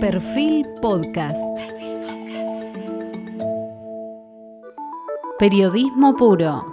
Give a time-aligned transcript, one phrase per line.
[0.00, 1.36] Perfil Podcast.
[5.40, 6.72] Periodismo puro.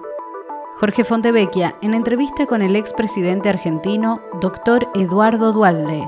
[0.80, 6.08] Jorge Fontevecchia en entrevista con el expresidente argentino, doctor Eduardo Dualde.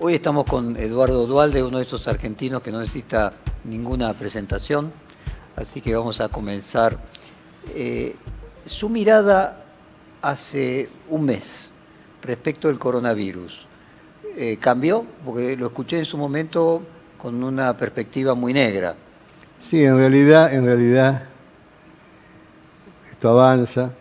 [0.00, 3.32] Hoy estamos con Eduardo Dualde, uno de esos argentinos que no necesita
[3.64, 4.92] ninguna presentación,
[5.56, 6.98] así que vamos a comenzar.
[7.74, 8.14] Eh,
[8.66, 9.64] su mirada
[10.20, 11.70] hace un mes
[12.20, 13.65] respecto al coronavirus.
[14.36, 15.04] Eh, ¿Cambió?
[15.24, 16.82] Porque lo escuché en su momento
[17.16, 18.94] con una perspectiva muy negra.
[19.58, 21.22] Sí, en realidad, en realidad,
[23.10, 23.92] esto avanza.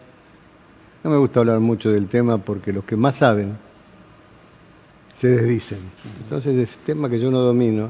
[1.04, 3.58] No me gusta hablar mucho del tema porque los que más saben
[5.18, 5.80] se desdicen.
[6.22, 7.90] Entonces es un tema que yo no domino.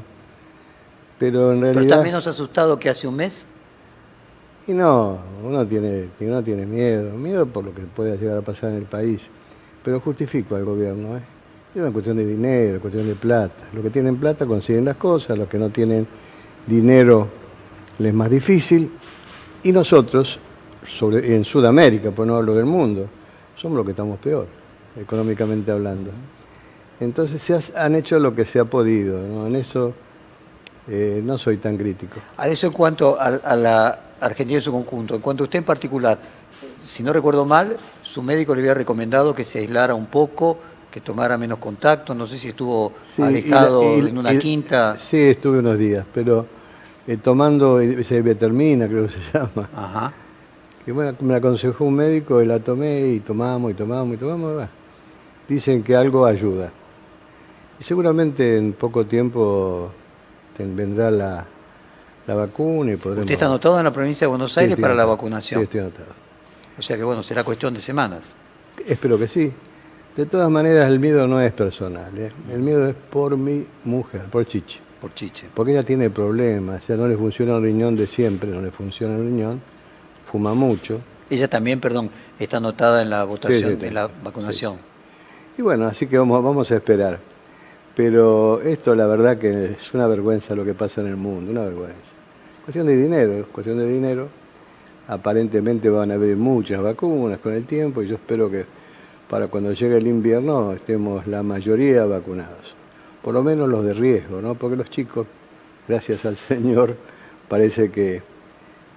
[1.18, 1.82] Pero en realidad.
[1.82, 3.44] ¿Pero está menos asustado que hace un mes?
[4.68, 8.70] Y no, uno tiene, uno tiene miedo, miedo por lo que pueda llegar a pasar
[8.70, 9.28] en el país.
[9.82, 11.35] Pero justifico al gobierno, ¿eh?
[11.76, 13.68] Es una cuestión de dinero, cuestión de plata.
[13.74, 16.06] Los que tienen plata consiguen las cosas, los que no tienen
[16.66, 17.28] dinero
[17.98, 18.90] les es más difícil.
[19.62, 20.38] Y nosotros,
[20.88, 23.06] sobre, en Sudamérica, pues no hablo del mundo,
[23.54, 24.46] somos los que estamos peor,
[24.98, 26.12] económicamente hablando.
[26.98, 29.46] Entonces se han hecho lo que se ha podido.
[29.46, 29.92] En eso
[30.88, 32.16] eh, no soy tan crítico.
[32.38, 35.14] A eso en cuanto a la Argentina en su conjunto.
[35.14, 36.18] En cuanto a usted en particular,
[36.82, 40.58] si no recuerdo mal, su médico le había recomendado que se aislara un poco,
[40.90, 44.98] que tomara menos contacto, no sé si estuvo alejado en una quinta.
[44.98, 46.46] Sí, estuve unos días, pero
[47.06, 49.68] eh, tomando esa termina, creo que se llama.
[49.74, 50.12] Ajá.
[50.84, 54.68] Que bueno, me aconsejó un médico y la tomé y tomamos y tomamos y tomamos.
[55.48, 56.72] Dicen que algo ayuda.
[57.78, 59.92] Y seguramente en poco tiempo
[60.58, 61.44] vendrá la,
[62.26, 63.24] la vacuna y podremos...
[63.24, 65.60] ¿Usted está anotado en la provincia de Buenos Aires para la vacunación?
[65.60, 66.14] Sí, estoy anotado.
[66.78, 68.34] O sea que bueno, será cuestión de semanas.
[68.86, 69.52] Espero que sí.
[70.16, 72.10] De todas maneras, el miedo no es personal.
[72.16, 72.32] ¿eh?
[72.50, 74.80] El miedo es por mi mujer, por Chiche.
[74.98, 75.46] Por Chiche.
[75.52, 78.70] Porque ella tiene problemas, o sea, no le funciona el riñón de siempre, no le
[78.70, 79.60] funciona el riñón,
[80.24, 81.00] fuma mucho.
[81.28, 84.76] Ella también, perdón, está anotada en la votación de la vacunación.
[85.58, 87.18] Y bueno, así que vamos, vamos a esperar.
[87.94, 91.62] Pero esto la verdad que es una vergüenza lo que pasa en el mundo, una
[91.62, 92.12] vergüenza.
[92.64, 94.28] Cuestión de dinero, cuestión de dinero.
[95.08, 98.64] Aparentemente van a abrir muchas vacunas con el tiempo y yo espero que
[99.28, 102.74] para cuando llegue el invierno estemos la mayoría vacunados.
[103.22, 104.54] Por lo menos los de riesgo, ¿no?
[104.54, 105.26] Porque los chicos,
[105.88, 106.96] gracias al Señor,
[107.48, 108.22] parece que,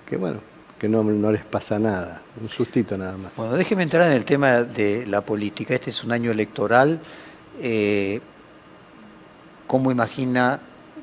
[0.05, 0.39] que bueno,
[0.77, 3.35] que no, no, les pasa nada, un sustito nada más.
[3.35, 5.73] Bueno, déjeme entrar en el tema de la política.
[5.73, 6.99] Este es un año electoral.
[7.61, 8.21] Eh,
[9.67, 10.59] ¿Cómo imagina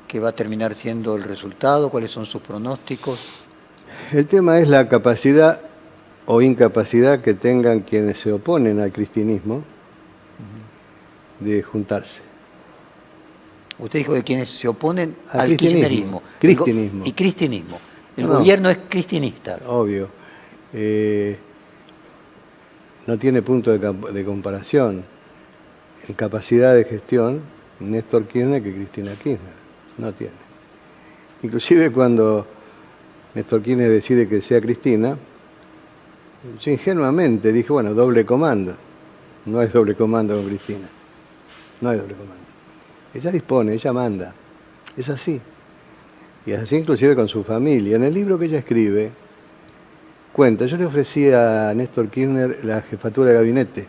[0.07, 1.89] que va a terminar siendo el resultado?
[1.89, 3.19] ¿Cuáles son sus pronósticos?
[4.11, 5.61] El tema es la capacidad
[6.27, 9.63] o incapacidad que tengan quienes se oponen al cristianismo
[11.39, 12.21] de juntarse.
[13.79, 16.21] Usted dijo de quienes se oponen al, cristianismo.
[16.39, 17.05] Cristianismo.
[17.05, 17.79] Y cristianismo.
[18.17, 19.59] El gobierno es cristianista.
[19.67, 20.09] Obvio.
[20.73, 21.37] Eh,
[23.05, 25.05] no tiene punto de, de, comparación
[26.07, 27.41] en capacidad de gestión
[27.79, 29.53] Néstor Kirchner que Cristina Kirchner.
[29.97, 30.33] No tiene.
[31.43, 32.45] Inclusive cuando
[33.35, 35.17] Néstor Kirchner decide que sea Cristina,
[36.59, 38.75] yo ingenuamente dije, bueno, doble comando.
[39.45, 40.87] No es doble comando con Cristina.
[41.81, 42.43] No hay doble comando.
[43.13, 44.33] Ella dispone, ella manda.
[44.95, 45.39] Es así.
[46.45, 47.95] Y es así inclusive con su familia.
[47.95, 49.11] En el libro que ella escribe,
[50.33, 53.87] cuenta, yo le ofrecí a Néstor Kirchner la jefatura de gabinete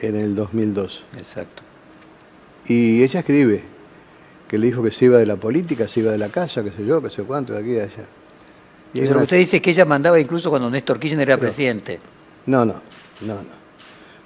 [0.00, 1.04] en el 2002.
[1.16, 1.62] Exacto.
[2.66, 3.62] Y ella escribe
[4.48, 6.70] que le dijo que se iba de la política, se iba de la casa, qué
[6.70, 8.06] sé yo, qué sé cuánto, de aquí y de allá.
[9.00, 11.98] Pero usted dice que ella mandaba incluso cuando Néstor Kirchner era presidente.
[12.46, 12.80] No, no,
[13.22, 13.56] no, no.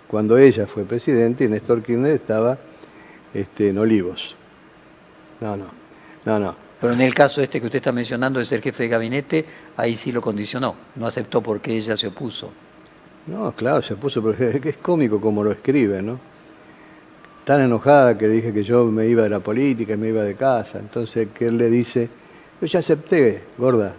[0.07, 2.59] Cuando ella fue presidente y Néstor Kirchner estaba
[3.33, 4.35] este, en Olivos.
[5.41, 5.67] No, no,
[6.25, 6.57] no, no.
[6.81, 9.45] Pero en el caso este que usted está mencionando de ser jefe de gabinete,
[9.77, 10.75] ahí sí lo condicionó.
[10.97, 12.51] No aceptó porque ella se opuso.
[13.27, 16.19] No, claro, se opuso, pero es cómico como lo escribe, ¿no?
[17.45, 20.79] Tan enojada que dije que yo me iba de la política, me iba de casa.
[20.79, 22.09] Entonces, que él le dice,
[22.61, 23.95] yo ya acepté, gorda,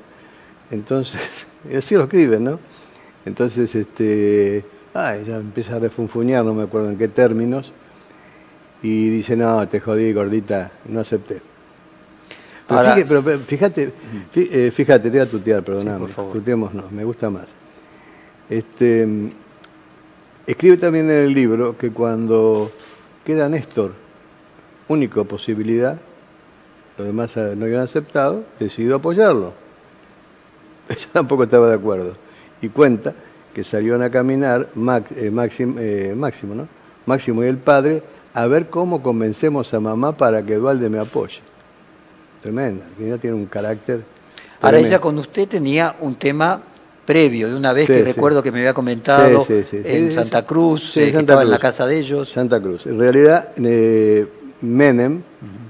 [0.71, 1.45] entonces,
[1.77, 2.59] así lo escriben, ¿no?
[3.25, 7.71] Entonces, este, ah, ella empieza a refunfuñar, no me acuerdo en qué términos,
[8.81, 11.41] y dice, no, te jodí, gordita, no acepté.
[12.68, 13.94] Pero, fíjate,
[14.33, 16.07] eh, fíjate, te voy a tutear, perdóname,
[16.74, 17.47] no, me gusta más.
[18.50, 19.07] Este,
[20.47, 22.71] escribe también en el libro que cuando
[23.25, 23.94] queda Néstor,
[24.88, 26.00] única posibilidad,
[26.97, 29.53] los demás no habían aceptado, decidió apoyarlo.
[30.97, 32.15] Ella tampoco estaba de acuerdo.
[32.61, 33.13] Y cuenta
[33.53, 34.69] que salieron a caminar
[35.15, 36.67] eh, Máximo, eh, Máximo, ¿no?
[37.05, 38.01] Máximo y el padre
[38.33, 41.39] a ver cómo convencemos a mamá para que Dualde me apoye.
[42.41, 44.01] Tremenda, Cristina tiene un carácter.
[44.61, 44.88] Ahora tremendo.
[44.88, 46.61] ella con usted tenía un tema
[47.05, 48.05] previo, de una vez Sí, que sí.
[48.05, 50.45] recuerdo que me había comentado Sí, en Santa.
[50.45, 52.29] Cruz, que estaba en la casa de ellos.
[52.29, 52.85] Santa Cruz.
[52.85, 54.27] En realidad, eh,
[54.61, 55.21] Menem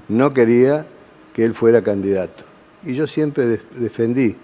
[0.08, 0.86] no quería
[1.34, 2.44] que él fuera candidato.
[2.84, 4.36] Y yo siempre def- defendí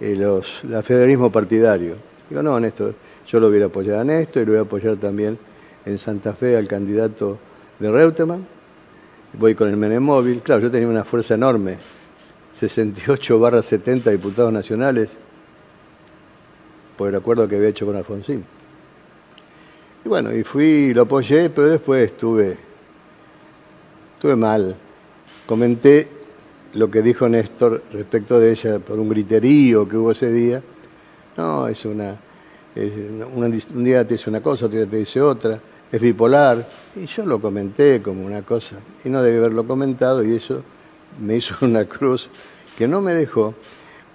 [0.00, 1.96] eh, los, el federalismo partidario.
[2.28, 2.94] Digo, no, Néstor,
[3.26, 5.38] yo lo hubiera apoyado a Néstor y lo voy a apoyar también
[5.84, 7.38] en Santa Fe al candidato
[7.78, 8.46] de Reutemann.
[9.34, 10.40] Voy con el Menem móvil.
[10.40, 11.78] Claro, yo tenía una fuerza enorme.
[12.52, 15.10] 68 barra 70 diputados nacionales
[16.96, 18.44] por el acuerdo que había hecho con Alfonsín.
[20.04, 22.56] Y bueno, y fui lo apoyé, pero después estuve,
[24.16, 24.74] estuve mal.
[25.46, 26.08] Comenté
[26.74, 30.62] lo que dijo Néstor respecto de ella por un griterío que hubo ese día.
[31.36, 32.16] No, es una,
[33.34, 35.58] una- un día te dice una cosa, otro día te dice otra,
[35.90, 36.68] es bipolar.
[36.96, 40.62] Y yo lo comenté como una cosa, y no debí haberlo comentado, y eso
[41.20, 42.28] me hizo una cruz
[42.76, 43.54] que no me dejó.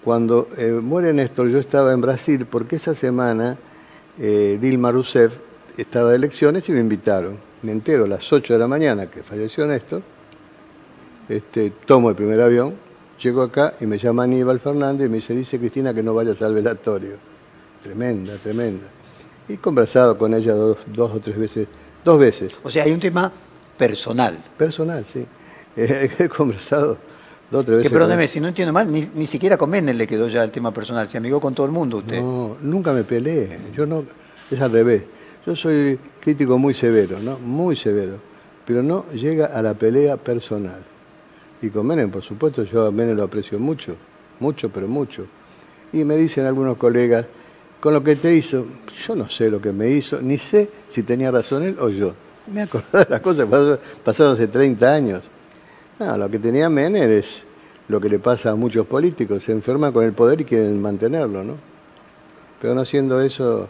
[0.04, 3.58] Cuando eh, muere Néstor, yo estaba en Brasil, porque esa semana
[4.20, 5.34] eh, Dilma Rousseff
[5.78, 7.38] estaba de elecciones y me invitaron.
[7.62, 10.02] Me entero a las 8 de la mañana que falleció Néstor,
[11.30, 12.74] este, tomo el primer avión,
[13.22, 16.42] llego acá y me llama Aníbal Fernández y me dice, dice Cristina que no vayas
[16.42, 17.16] al velatorio.
[17.82, 18.86] Tremenda, tremenda.
[19.48, 21.68] Y he conversado con ella dos, dos o tres veces,
[22.04, 23.32] dos veces, O sea, hay un tema
[23.78, 24.38] personal.
[24.58, 25.26] personal, sí.
[25.76, 26.98] he conversado
[27.52, 27.92] dos o tres Que veces.
[27.92, 30.52] con perdóneme, si no entiendo mal, ni, ni siquiera con Menem le quedó ya el
[30.52, 31.10] tema personal.
[31.10, 32.22] Se amigó con todo el mundo usted.
[32.22, 33.60] No, nunca me peleé.
[33.76, 34.04] Yo no,
[34.50, 35.04] es al revés.
[35.46, 37.38] Yo soy crítico muy severo, ¿no?
[37.40, 38.16] Muy severo.
[38.66, 40.82] Pero no llega a la pelea personal.
[41.64, 43.96] Y con Menem, por supuesto, yo a Menem lo aprecio mucho,
[44.42, 45.26] mucho, pero mucho.
[45.94, 47.26] Y me dicen algunos colegas,
[47.80, 48.66] con lo que te hizo,
[49.08, 52.14] yo no sé lo que me hizo, ni sé si tenía razón él o yo.
[52.48, 55.24] Me acordé de las cosas que pasaron, hace 30 años.
[56.00, 57.44] No, lo que tenía Menem es
[57.88, 61.46] lo que le pasa a muchos políticos, se enferman con el poder y quieren mantenerlo,
[61.46, 61.54] ¿no?
[62.62, 63.70] Pero no siendo eso,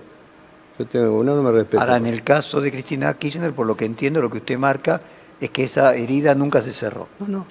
[0.80, 1.80] yo tengo un enorme respeto.
[1.80, 5.00] Ahora, en el caso de Cristina Kirchner, por lo que entiendo, lo que usted marca
[5.40, 7.07] es que esa herida nunca se cerró.
[7.19, 7.45] No, no,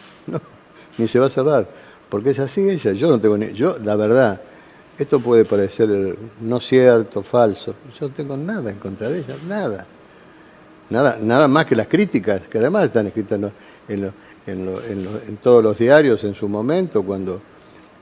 [0.98, 1.66] ni se va a cerrar,
[2.08, 4.40] porque es así ella, yo no tengo ni, yo, la verdad,
[4.98, 9.34] esto puede parecer eh, no cierto, falso, yo no tengo nada en contra de ella,
[9.48, 9.86] nada.
[10.90, 13.40] Nada, nada más que las críticas, que además están escritas
[13.88, 14.12] en,
[15.42, 17.40] todos los diarios en su momento, cuando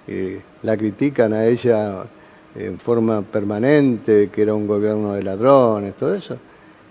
[0.09, 2.05] eh, la critican a ella
[2.57, 6.37] en forma permanente, que era un gobierno de ladrones, todo eso.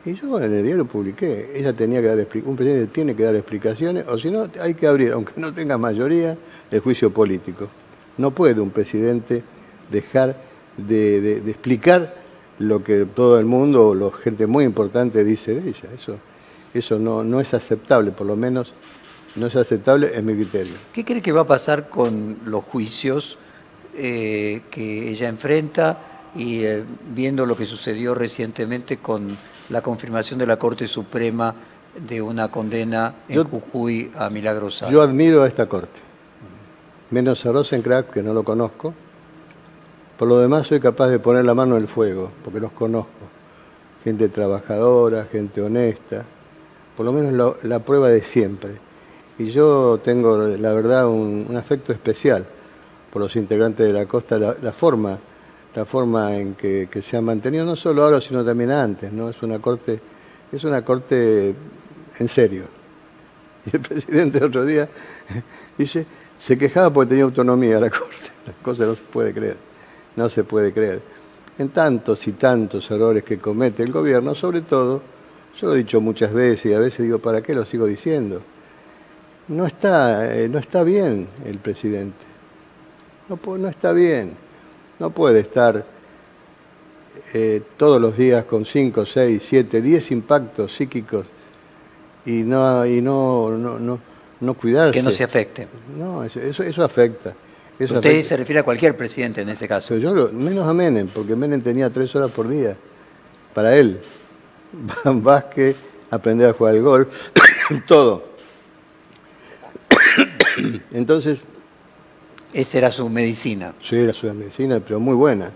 [0.06, 3.36] Y yo en el diario publiqué, ella tenía que dar un presidente tiene que dar
[3.36, 6.38] explicaciones, o si no, hay que abrir, aunque no tenga mayoría,
[6.72, 7.68] el juicio político.
[8.18, 9.44] No puede un presidente
[9.92, 10.38] dejar
[10.78, 12.16] de, de- de explicar
[12.60, 15.90] lo que todo el mundo o la gente muy importante dice de ella.
[15.94, 16.18] Eso,
[16.74, 18.74] eso no, no es aceptable, por lo menos
[19.36, 20.74] no es aceptable en mi criterio.
[20.94, 23.38] ¿Qué cree que va a pasar con los juicios
[23.96, 26.00] eh, que ella enfrenta
[26.36, 29.28] y eh, viendo lo que sucedió recientemente con
[29.70, 31.54] la confirmación de la Corte Suprema
[32.08, 34.90] de una condena en Yo- Jujuy a Milagrosa?
[34.90, 36.00] Yo admiro a esta corte,
[37.12, 38.94] menos a Rosencrantz, que no lo conozco.
[40.18, 43.10] Por lo demás soy capaz de poner la mano en el fuego, porque los conozco.
[44.04, 46.24] Gente trabajadora, gente honesta,
[46.98, 48.72] por lo menos lo- la prueba de siempre.
[49.38, 52.46] Y yo tengo, la verdad, un, un afecto especial
[53.12, 55.18] por los integrantes de la costa, la, la forma,
[55.80, 59.30] la forma en que, se han mantenido, no solo ahora, sino también antes, ¿no?
[59.30, 59.98] Es una corte,
[60.52, 61.56] es una corte
[62.20, 62.66] en serio.
[63.66, 64.90] Y el presidente el otro día
[65.78, 66.06] dice,
[66.38, 68.32] se quejaba porque tenía autonomía la Corte.
[68.46, 69.58] Las cosas no se puede creer,
[70.16, 71.02] no se puede creer.
[71.58, 75.02] En tantos y tantos errores que comete el gobierno, sobre todo,
[75.58, 78.42] yo lo he dicho muchas veces y a veces digo, ¿para qué lo sigo diciendo?
[79.50, 82.26] No está, eh, no está bien el presidente.
[83.30, 84.49] No, no está bien.
[85.00, 85.86] No puede estar
[87.34, 91.26] eh, todos los días con 5, 6, 7, 10 impactos psíquicos
[92.26, 94.00] y no, y no, no, no,
[94.42, 95.00] no cuidarse.
[95.00, 95.68] Que no se afecte.
[95.98, 97.34] No, eso, eso, eso afecta.
[97.80, 98.28] Eso Usted afecta.
[98.30, 99.88] se refiere a cualquier presidente en ese caso.
[99.90, 102.76] Pero yo lo- menos a Menem, porque Menem tenía tres horas por día
[103.54, 104.00] para él.
[105.06, 105.76] Vázquez,
[106.12, 107.08] aprender a jugar al golf,
[107.88, 108.26] todo.
[110.92, 111.44] Entonces,
[112.54, 113.74] Esa era su medicina.
[113.82, 115.52] sí, ciudad de medicina, pero muy buena.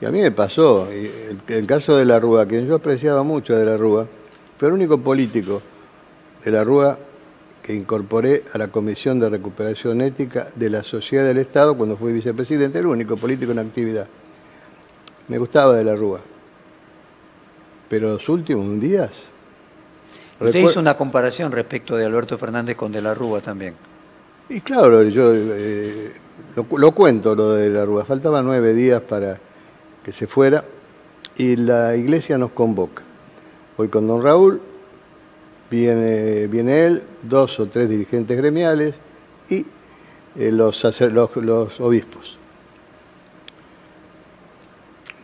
[0.00, 3.56] Y a mí me pasó, el, el caso de la Rúa, que yo apreciaba mucho
[3.56, 4.06] de la Rúa,
[4.58, 5.62] pero el único político
[6.44, 6.98] de la Rúa
[7.62, 12.12] que incorporé a la Comisión de Recuperación Ética de la Sociedad del Estado cuando fui
[12.12, 14.06] vicepresidente, el único político en actividad.
[15.26, 16.20] Me gustaba de la Rúa.
[17.88, 19.24] Pero los últimos días,
[20.38, 23.74] Usted hizo una comparación respecto de Alberto Fernández con De la Rúa también.
[24.48, 26.12] Y claro, yo eh,
[26.54, 28.04] lo, cu- lo cuento lo de la Rúa.
[28.04, 29.38] Faltaban nueve días para
[30.04, 30.64] que se fuera
[31.36, 33.02] y la iglesia nos convoca.
[33.76, 34.60] Voy con don Raúl,
[35.70, 38.94] viene, él, dos o tres dirigentes gremiales
[39.50, 39.66] y
[40.36, 40.82] eh, los,
[41.36, 42.38] los obispos.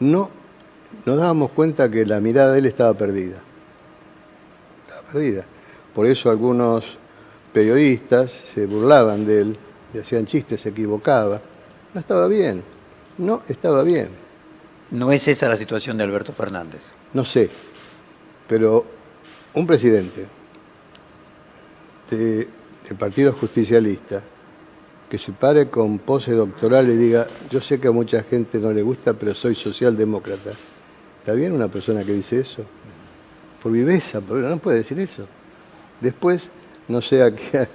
[0.01, 0.31] No
[1.07, 3.39] nos dábamos cuenta que la mirada de él estaba perdida.
[4.87, 5.45] Estaba perdida.
[5.95, 6.99] Por eso algunos
[7.53, 9.57] periodistas se burlaban de él,
[9.93, 11.41] le hacían chistes, se equivocaba.
[11.95, 12.63] No estaba bien,
[13.19, 14.09] no estaba bien.
[14.91, 16.81] No es esa la situación de Alberto Fernández.
[17.15, 17.49] No sé,
[18.49, 18.85] pero
[19.55, 20.27] un presidente
[22.11, 22.49] de-
[22.89, 24.23] del Partido Justicialista
[25.09, 28.71] que se pare con pose doctoral y diga, yo sé que a mucha gente no
[28.73, 30.51] le gusta, pero soy socialdemócrata.
[31.21, 32.65] ¿Está bien una persona que dice eso?
[33.63, 35.27] Por viveza, no puede decir eso.
[36.01, 36.51] Después,
[36.93, 37.67] no sé a, qué-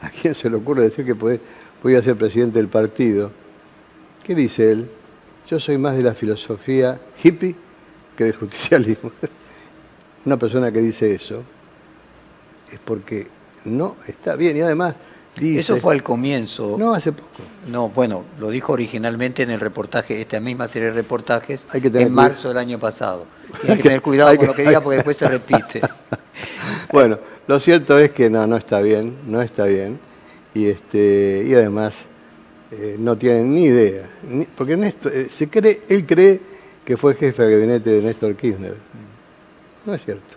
[0.00, 1.40] a quién se le ocurre decir que puede-
[1.82, 3.30] podía ser presidente del partido.
[4.24, 4.88] ¿Qué dice él?
[5.48, 7.54] Yo soy más de la filosofía hippie
[8.16, 9.12] que del justicialismo.
[10.24, 11.42] Una persona que dice eso
[12.72, 13.26] es porque
[13.64, 14.94] no está bien y además
[15.36, 15.60] dice...
[15.60, 16.76] Eso fue al comienzo.
[16.78, 17.28] No, hace poco.
[17.68, 21.90] No, bueno, lo dijo originalmente en el reportaje, esta misma serie de reportajes, Hay que
[21.90, 22.28] tener en cuidado.
[22.30, 23.26] marzo del año pasado.
[23.64, 25.28] Y hay Hay que tener cuidado hay con que- lo que diga porque después se
[25.28, 25.80] repite.
[26.92, 29.98] Bueno, lo cierto es que no, no está bien, no está bien.
[30.54, 32.04] Y, este, y además
[32.70, 34.08] eh, no tienen ni idea.
[34.28, 36.40] ni- porque Néstor, eh, se cree, él cree
[36.84, 38.74] que fue jefe de gabinete de Néstor Kirchner.
[39.86, 40.36] No es cierto.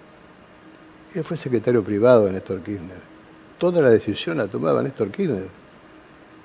[1.14, 2.98] Él fue secretario privado de Néstor Kirchner.
[3.58, 5.48] Toda la decisión la tomaba Néstor Kirchner.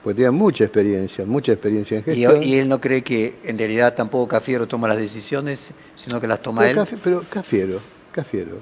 [0.02, 2.42] Porque tenía mucha experiencia, mucha experiencia en gestión.
[2.42, 6.40] y él no cree que en realidad tampoco Cafiero toma las decisiones, sino que las
[6.40, 6.88] toma Pero, él.
[7.04, 8.58] Pero Cafiero, Cafiero,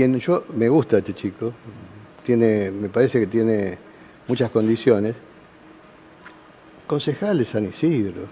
[0.00, 1.52] quien yo me gusta este chico,
[2.24, 3.76] tiene, me parece que tiene
[4.28, 5.14] muchas condiciones.
[6.86, 8.22] Concejal de San Isidro.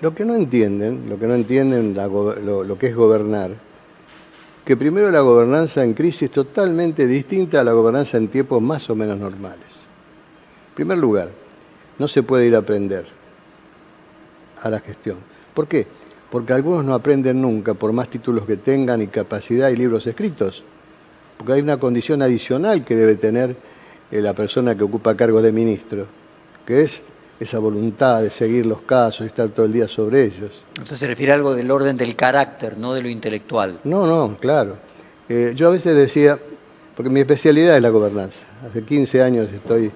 [0.00, 3.50] Lo que no entienden, lo que no entienden lo, lo que es gobernar,
[4.64, 8.88] que primero la gobernanza en crisis es totalmente distinta a la gobernanza en tiempos más
[8.88, 9.84] o menos normales.
[10.70, 11.28] En primer lugar,
[11.98, 13.04] no se puede ir a aprender
[14.62, 15.18] a la gestión.
[15.52, 15.86] ¿Por qué?
[16.30, 20.62] Porque algunos no aprenden nunca, por más títulos que tengan y capacidad y libros escritos.
[21.36, 23.56] Porque hay una condición adicional que debe tener
[24.10, 26.06] eh, la persona que ocupa cargo de ministro,
[26.66, 27.02] que es
[27.40, 30.50] esa voluntad de seguir los casos y estar todo el día sobre ellos.
[30.70, 33.80] Entonces se refiere a algo del orden del carácter, no de lo intelectual.
[33.84, 34.76] No, no, claro.
[35.28, 36.38] Eh, yo a veces decía,
[36.96, 38.44] porque mi especialidad es la gobernanza.
[38.66, 39.92] Hace 15 años estoy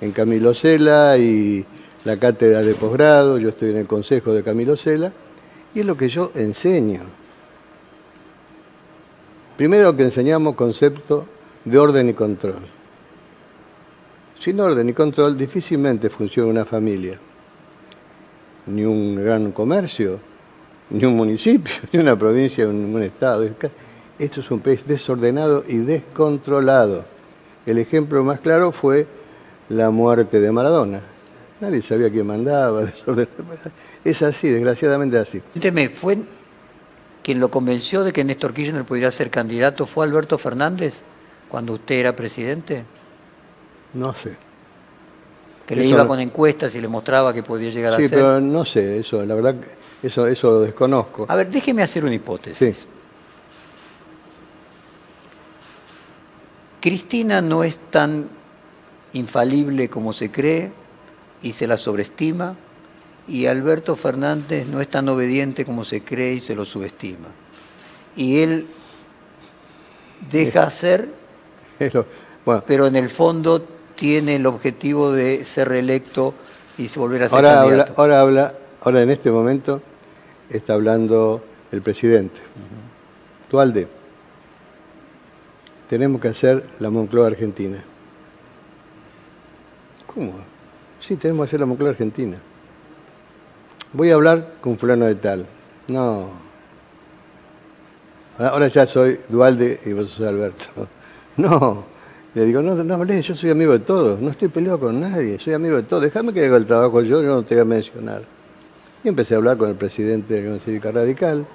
[0.00, 1.64] en Camilo Cela y
[2.04, 5.12] la cátedra de posgrado, yo estoy en el consejo de Camilo Cela,
[5.76, 7.00] y es lo que yo enseño.
[9.58, 11.26] Primero que enseñamos concepto
[11.66, 12.62] de orden y control.
[14.40, 17.18] Sin orden y control difícilmente funciona una familia,
[18.68, 20.18] ni un gran comercio,
[20.88, 23.44] ni un municipio, ni una provincia, ni un estado.
[24.18, 27.04] Esto es un país desordenado y descontrolado.
[27.66, 29.06] El ejemplo más claro fue
[29.68, 31.02] la muerte de Maradona.
[31.60, 33.44] Nadie sabía quién mandaba, desordenado.
[34.06, 35.40] Es así, desgraciadamente así.
[35.40, 36.18] Cuénteme, ¿fue
[37.24, 39.84] quien lo convenció de que Néstor Kirchner pudiera ser candidato?
[39.84, 41.02] ¿Fue Alberto Fernández
[41.48, 42.84] cuando usted era presidente?
[43.94, 44.36] No sé.
[45.66, 48.18] Que le iba con encuestas y le mostraba que podía llegar a Sí, ser.
[48.18, 49.56] pero no sé, eso, la verdad,
[50.00, 51.26] eso, eso lo desconozco.
[51.28, 52.76] A ver, déjeme hacer una hipótesis.
[52.78, 52.86] Sí.
[56.80, 58.28] Cristina no es tan
[59.14, 60.70] infalible como se cree
[61.42, 62.54] y se la sobreestima,
[63.28, 67.28] y Alberto Fernández no es tan obediente como se cree y se lo subestima.
[68.14, 68.66] Y él
[70.30, 71.08] deja hacer,
[71.78, 72.06] Es lo-
[72.44, 73.60] bueno, pero en el fondo
[73.94, 76.34] tiene el objetivo de ser reelecto
[76.78, 78.00] y volver a ser ahora habla, candidato.
[78.00, 79.82] ahora habla, ahora en este momento
[80.50, 81.42] está hablando
[81.72, 82.40] el presidente.
[83.50, 83.88] Tualde,
[85.88, 87.82] tenemos que hacer la Moncloa Argentina.
[90.06, 90.34] ¿Cómo?
[91.00, 92.38] Sí, tenemos que hacer la Moncloa Argentina.
[93.92, 95.46] Voy a hablar con fulano de tal.
[95.88, 96.28] No.
[98.38, 100.66] Ahora- Ahora ya soy Dualde y vos sos Alberto.
[101.38, 101.84] No.
[102.34, 105.38] Le digo, no, no hablé, yo soy amigo de todos, no estoy peleado con nadie,
[105.38, 107.64] soy amigo de todos, déjame que haga el trabajo yo, yo no te voy a
[107.64, 108.20] mencionar.
[109.04, 111.46] Y empecé a hablar con el presidente de la Unión Cívica Radical,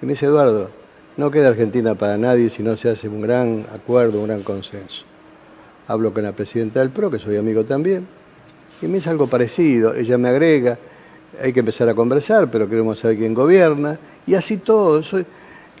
[0.00, 0.70] y me dice, Eduardo,
[1.18, 5.04] no queda Argentina para nadie si no se hace un gran acuerdo, un gran consenso.
[5.86, 8.06] Hablo con la presidenta del PRO, que soy amigo también,
[8.80, 10.78] y me dice algo parecido, ella me agrega,
[11.42, 15.02] hay que empezar a conversar, pero queremos saber quién gobierna, y así todo.
[15.02, 15.26] Soy-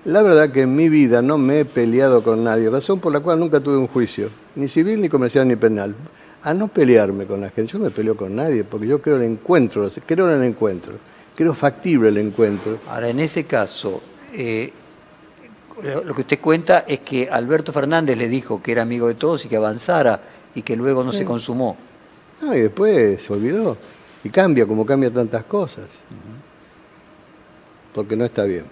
[0.04, 3.18] La verdad que en mi vida no me he peleado con nadie, razón por la
[3.18, 5.96] cual nunca tuve un juicio, ni civil, ni comercial, ni penal.
[6.44, 9.16] A no pelearme con la gente, yo no me peleo con nadie, porque yo creo
[9.16, 10.92] en el encuentro, creo en el encuentro,
[11.34, 12.78] creo factible el encuentro.
[12.88, 14.00] Ahora, en ese caso,
[14.32, 14.70] eh,
[16.04, 19.44] lo que usted cuenta es que Alberto Fernández le dijo que era amigo de todos
[19.44, 20.20] y que avanzara
[20.54, 21.76] y que luego no se consumó.
[22.40, 23.76] No, y después se olvidó.
[24.24, 25.88] Y cambia como cambia tantas cosas.
[27.94, 28.64] Porque no está bien.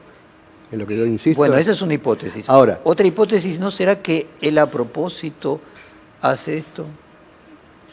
[0.71, 1.37] Es lo que yo insisto.
[1.37, 2.49] Bueno, esa es una hipótesis.
[2.49, 2.81] Ahora.
[2.85, 5.61] Otra hipótesis, ¿no será que él a propósito
[6.21, 6.87] hace esto?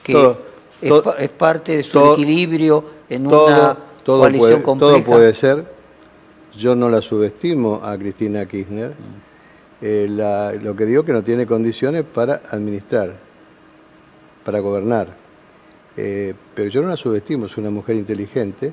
[0.04, 0.38] Que Todo,
[0.82, 4.94] es, todo- pa- es parte de su todo- equilibrio en todo, una coalición puede, compleja.
[4.94, 5.66] todo puede ser.
[6.58, 8.94] Yo no la subestimo a Cristina Kirchner.
[9.82, 13.16] Eh, la- lo que digo que no tiene condiciones para administrar,
[14.44, 15.21] para gobernar.
[15.98, 18.72] Eh, pero yo no la subestimo, es una mujer inteligente.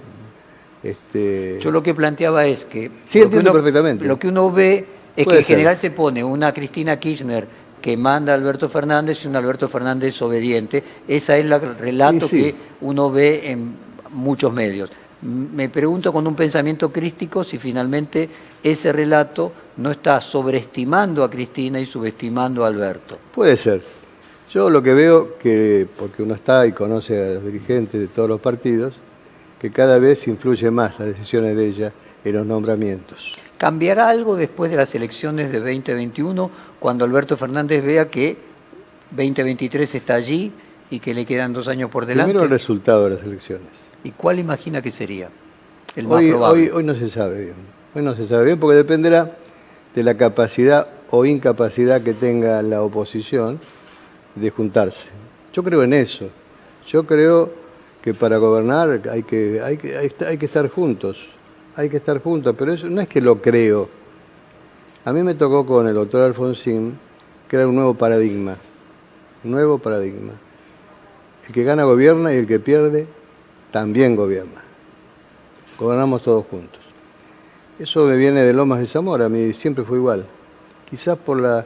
[0.82, 4.04] Este, Yo lo que planteaba es que, Sí, lo, que entiendo uno, perfectamente.
[4.06, 5.56] lo que uno ve es Puede que en ser.
[5.56, 7.46] general se pone una Cristina Kirchner
[7.82, 10.82] que manda a Alberto Fernández y un Alberto Fernández obediente.
[11.08, 12.42] Esa es la- el relato Sí, sí.
[12.42, 13.72] que uno ve en
[14.10, 14.90] muchos medios.
[15.20, 18.28] Me pregunto con un pensamiento crístico si finalmente
[18.62, 23.18] ese relato no está sobreestimando a Cristina y subestimando a Alberto.
[23.34, 23.82] Puede ser.
[24.52, 28.28] Yo lo que veo que, porque uno está y conoce a los dirigentes de todos
[28.28, 28.94] los partidos,
[29.60, 31.92] que cada vez influye más las decisiones de ella
[32.24, 33.34] en los nombramientos.
[33.58, 38.36] ¿Cambiará algo después de las elecciones de 2021 cuando Alberto Fernández vea que
[39.10, 40.52] 2023 está allí
[40.90, 42.30] y que le quedan dos años por delante?
[42.30, 43.68] Primero el resultado de las elecciones.
[44.02, 45.28] ¿Y cuál imagina que sería
[45.96, 46.62] el más Hoy, probable?
[46.62, 47.54] hoy, hoy no se sabe bien.
[47.94, 49.30] Hoy no se sabe bien porque dependerá
[49.94, 53.58] de la capacidad o incapacidad que tenga la oposición
[54.40, 55.08] de juntarse.
[55.52, 56.28] Yo creo en eso.
[56.86, 57.50] Yo creo
[58.02, 61.30] que para gobernar hay que, hay que, hay, que estar juntos.
[61.76, 63.88] Hay que estar juntos, pero eso no es que lo creo.
[65.04, 66.98] A mí me tocó con el doctor Alfonsín
[67.46, 68.56] crear un nuevo paradigma.
[69.44, 70.32] Un nuevo paradigma.
[71.46, 73.06] El que gana gobierna y el que pierde
[73.70, 74.62] también gobierna.
[75.78, 76.80] Gobernamos todos juntos.
[77.78, 80.26] Eso me viene de Lomas de Zamora, a mí siempre fue igual.
[80.90, 81.64] Quizás por la.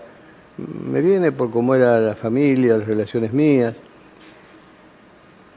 [0.59, 3.81] Me viene por cómo era la familia, las relaciones mías.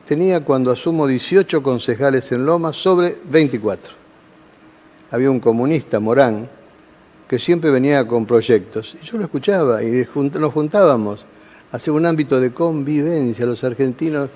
[0.08, 3.94] Tenía cuando asumo 18 concejales en Lomas sobre 24.
[5.12, 6.48] Había un comunista, Morán,
[7.28, 8.96] que siempre venía con proyectos.
[9.02, 11.26] Y yo lo escuchaba y nos juntábamos
[11.72, 13.46] a hacer un ámbito de convivencia.
[13.46, 14.30] Los argentinos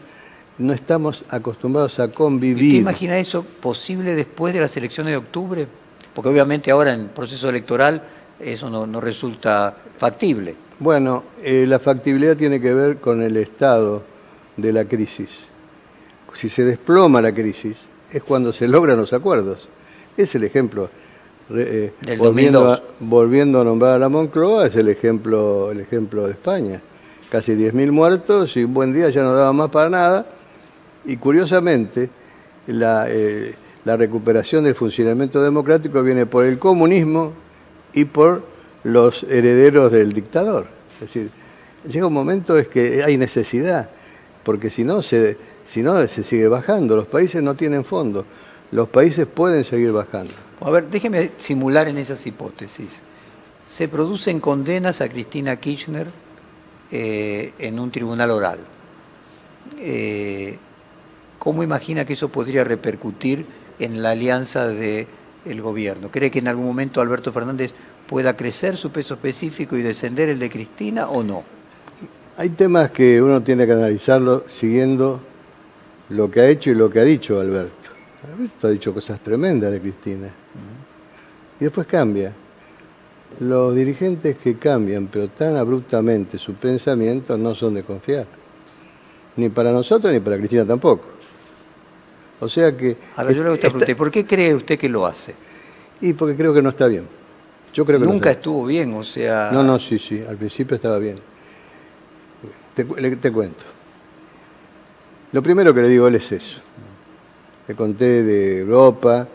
[0.57, 2.75] no estamos acostumbrados a ¿Y ¿Usted convivir.
[2.75, 5.67] imagina eso posible después de las elecciones de octubre?
[6.13, 8.01] Porque obviamente ahora en proceso electoral
[8.39, 10.55] eso no, no resulta factible.
[10.79, 14.01] Bueno, eh, la factibilidad tiene que ver con el estado
[14.55, 15.29] de la crisis.
[16.33, 17.77] Si se desploma la crisis,
[18.11, 19.67] es cuando se logran los acuerdos.
[20.15, 20.89] Es el ejemplo.
[21.51, 22.79] Eh, Del volviendo, 2002.
[22.79, 26.81] a, volviendo a nombrar a la Moncloa, es el ejemplo, el ejemplo de España.
[27.29, 30.25] Casi 10.000 muertos y un buen día ya no daba más para nada.
[31.05, 32.09] Y curiosamente,
[32.67, 37.33] la, eh, la recuperación del funcionamiento democrático viene por el comunismo
[37.93, 38.43] y por
[38.83, 40.67] los herederos del dictador.
[40.95, 41.31] Es decir,
[41.87, 43.89] llega un momento es que hay necesidad,
[44.43, 48.25] porque si no se, si no se sigue bajando, los países no tienen fondo,
[48.71, 50.33] los países pueden seguir bajando.
[50.61, 53.01] A ver, déjeme simular en esas hipótesis.
[53.65, 56.07] Se producen condenas a Cristina Kirchner
[56.91, 58.59] eh, en un tribunal oral.
[59.79, 60.57] Eh,
[61.37, 63.45] ¿Cómo imagina que eso podría repercutir
[63.79, 65.07] en la alianza del
[65.61, 66.09] gobierno?
[66.11, 67.73] ¿Cree que en algún momento Alberto Fernández
[68.09, 71.43] pueda crecer su peso específico y descender el de Cristina o no?
[72.37, 75.21] Hay temas que uno tiene que analizarlo siguiendo
[76.09, 77.91] lo que ha hecho y lo que ha dicho Alberto.
[78.33, 80.27] Alberto ha dicho cosas tremendas de Cristina.
[81.59, 82.33] Y después cambia.
[83.41, 88.25] Los dirigentes que cambian, pero tan abruptamente su pensamiento, no son de confiar.
[89.35, 91.05] Ni para nosotros ni para Cristina tampoco.
[92.39, 92.97] O sea que...
[93.17, 95.35] Ahora yo le esta- pregunté, ¿por qué cree usted que lo hace?
[96.01, 97.18] Y porque creo que no está bien.
[97.73, 99.49] Yo creo que no Nunca estuvo bien, o sea...
[99.53, 101.17] No, no, sí, sí, al principio estaba bien.
[102.75, 103.63] Te, le- te cuento.
[105.31, 106.59] Lo primero que le digo a él es eso.
[107.67, 109.27] Le conté de Europa,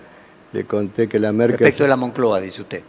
[0.52, 1.58] le conté que la Merkel...
[1.58, 2.82] Respecto de la Moncloa, dice usted.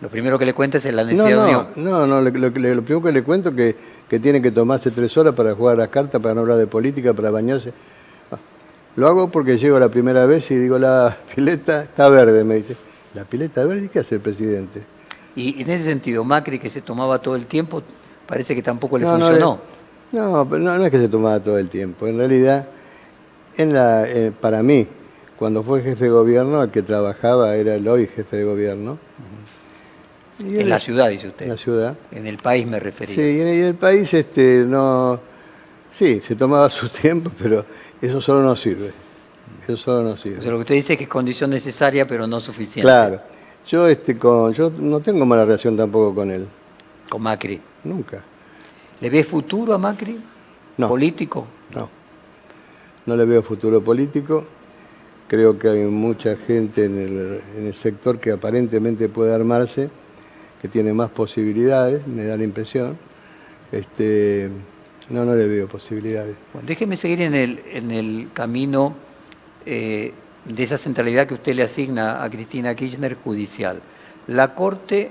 [0.00, 1.66] Lo primero que le cuenta es la No, necesidad de no, unión.
[1.76, 3.76] no, no, lo, lo- lo- lo primero que le cuento es que,
[4.08, 6.66] que tiene que tomarse tres horas para jugar a las cartas, para no hablar de
[6.66, 7.72] política, para bañarse.
[8.32, 8.38] Ah,
[8.96, 12.76] Lo hago porque llego la primera vez y digo, la pileta está verde, me dice.
[13.14, 13.84] ¿La pileta verde?
[13.84, 14.82] ¿Y qué hace el presidente?
[15.34, 17.82] Y en ese sentido, Macri, que se tomaba todo el tiempo,
[18.26, 19.60] parece que tampoco le No, funcionó.
[20.12, 22.06] No, pero no, no es que se tomaba todo el tiempo.
[22.06, 22.66] En realidad,
[23.56, 24.86] en la, eh, para mí,
[25.38, 28.98] cuando fue jefe de gobierno, el que trabajaba era el hoy jefe de gobierno.
[30.38, 31.44] Y En él- la ciudad, dice usted.
[31.46, 31.96] En la ciudad.
[32.10, 33.14] En el país me refería.
[33.14, 35.18] Sí, y en y en el país este, no.
[35.90, 37.64] Sí, se tomaba su tiempo, pero
[38.00, 38.90] eso solo no sirve.
[39.64, 40.44] Eso solo no O sea, sirve.
[40.50, 42.82] lo que usted dice es que es condición necesaria, pero no suficiente.
[42.82, 43.20] Claro.
[43.66, 46.46] Yo, este, con, yo no tengo mala relación tampoco con él.
[47.08, 47.60] Con Macri.
[47.84, 48.22] Nunca.
[49.00, 50.18] ¿Le ve futuro a Macri?
[50.78, 50.88] No.
[50.88, 51.46] ¿Político?
[51.74, 51.88] No.
[53.06, 54.44] No le veo futuro político.
[55.28, 59.90] Creo que hay mucha gente en el, en el sector que aparentemente puede armarse,
[60.60, 62.98] que tiene más posibilidades, me da la impresión.
[63.70, 64.50] Este,
[65.08, 66.36] no, no le veo posibilidades.
[66.52, 68.94] Bueno, déjeme seguir en el, en el camino
[69.66, 70.12] eh,
[70.44, 73.80] de esa centralidad que usted le asigna a Cristina Kirchner judicial.
[74.26, 75.10] La Corte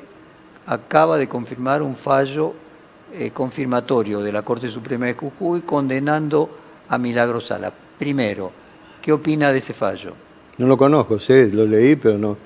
[0.65, 2.53] acaba de confirmar un fallo
[3.13, 6.49] eh, confirmatorio de la Corte Suprema de Jujuy condenando
[6.87, 7.71] a Milagro Sala.
[7.97, 8.51] Primero,
[9.01, 10.13] ¿qué opina de ese fallo?
[10.57, 12.37] No lo conozco, sé, lo leí, pero no.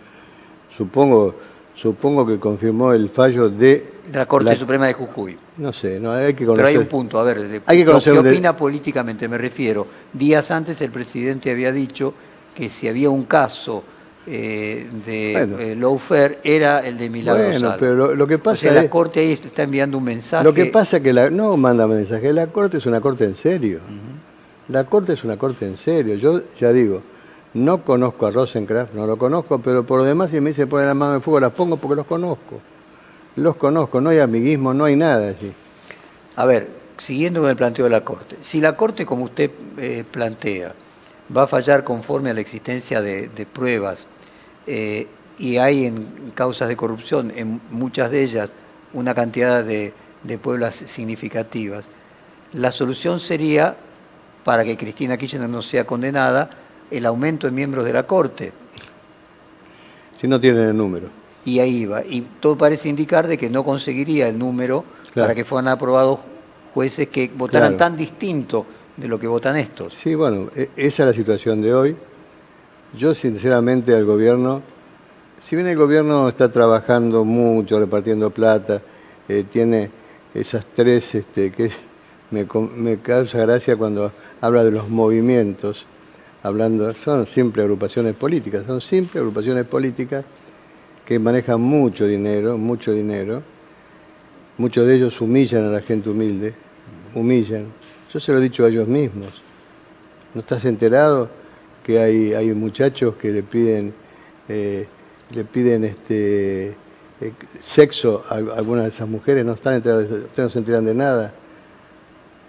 [0.76, 1.36] Supongo,
[1.76, 5.38] supongo que confirmó el fallo de la Corte la- Suprema de Jujuy.
[5.58, 6.66] No sé, no hay que Pero conocer.
[6.68, 9.28] hay un punto, a ver, de- Hay que lo conocer ¿qué un de- opina políticamente?
[9.28, 9.86] Me refiero.
[10.14, 12.14] Días antes el presidente había dicho
[12.54, 13.84] que si había un caso
[14.28, 15.60] eh, de Bueno.
[15.60, 18.82] eh, lawfare era el de Milagro Bueno, pero lo, lo que O pasa sea, la
[18.82, 20.44] es, Corte ahí está enviando un mensaje.
[20.44, 23.36] lo que pasa es que la, no manda mensaje, la corte es una corte en
[23.36, 23.82] serio.
[24.70, 26.16] La corte es una corte en serio.
[26.16, 27.04] Yo ya digo,
[27.56, 30.88] no conozco a Rosencraft, no lo conozco, pero por lo demás si me dice poner
[30.88, 32.60] la mano en fuego las pongo porque los conozco.
[33.38, 35.54] Los conozco, no hay amiguismo, no hay nada allí.
[36.36, 38.36] A ver, siguiendo con el planteo de la Corte.
[38.42, 40.74] Si la Corte, como usted eh, plantea,
[41.36, 44.06] va a fallar conforme a la existencia de, pruebas
[44.68, 45.08] eh,
[45.40, 48.52] y hay en causas de corrupción, en muchas de ellas,
[48.94, 51.88] una cantidad de, de pruebas significativas,
[52.52, 53.78] la solución sería,
[54.44, 56.50] para que Cristina Kirchner no sea condenada,
[56.92, 58.52] el aumento de miembros de la Corte.
[60.20, 61.08] Si no tienen el número.
[61.46, 62.04] Y ahí va.
[62.04, 65.28] Y todo parece indicar de que no conseguiría el número Claro.
[65.28, 66.20] para que fueran aprobados
[66.74, 67.78] jueces que votaran Claro.
[67.78, 68.66] tan distinto
[68.98, 69.94] de lo que votan estos.
[69.94, 71.96] Sí, bueno, e- esa es la situación de hoy.
[72.98, 74.62] Yo sinceramente al gobierno,
[75.48, 78.82] si bien el gobierno está trabajando mucho, repartiendo plata,
[79.28, 79.90] eh, tiene
[80.34, 81.72] esas tres, este, que
[82.32, 82.46] me,
[82.76, 85.86] me causa gracia cuando habla de los movimientos,
[86.46, 90.26] hablando, son siempre agrupaciones políticas, son siempre agrupaciones políticas
[91.04, 93.42] que manejan mucho dinero, mucho dinero.
[94.58, 96.54] Muchos de ellos humillan a la gente humilde,
[97.16, 97.66] humillan.
[98.14, 99.30] Yo se lo he dicho a ellos mismos.
[100.36, 101.30] ¿No estás enterado
[101.84, 103.94] que hay, hay muchachos que le piden,
[104.48, 104.86] eh,
[105.32, 106.68] le piden este,
[107.22, 109.44] eh, sexo a algunas de esas mujeres?
[109.44, 111.34] No están enterados, ustedes no se enteran de nada.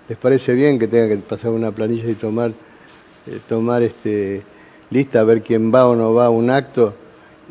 [0.06, 2.52] ¿Les parece bien que tengan que pasar una planilla y tomar,
[3.26, 4.42] eh, tomar este,
[4.90, 6.94] lista a ver quién va o no va a un acto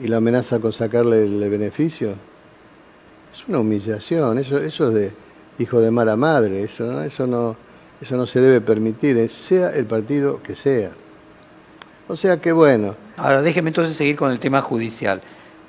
[0.02, 2.14] y la amenaza con sacarle el, beneficio?
[3.34, 5.14] Es una humillación, eso, eso es de
[5.60, 7.02] hijo de mala madre, eso, ¿no?
[7.02, 7.56] eso, no,
[8.02, 10.92] eso no se debe permitir, eh, sea el partido que sea.
[12.08, 15.22] O sea que bueno, Ahora déjeme entonces seguir con el tema judicial.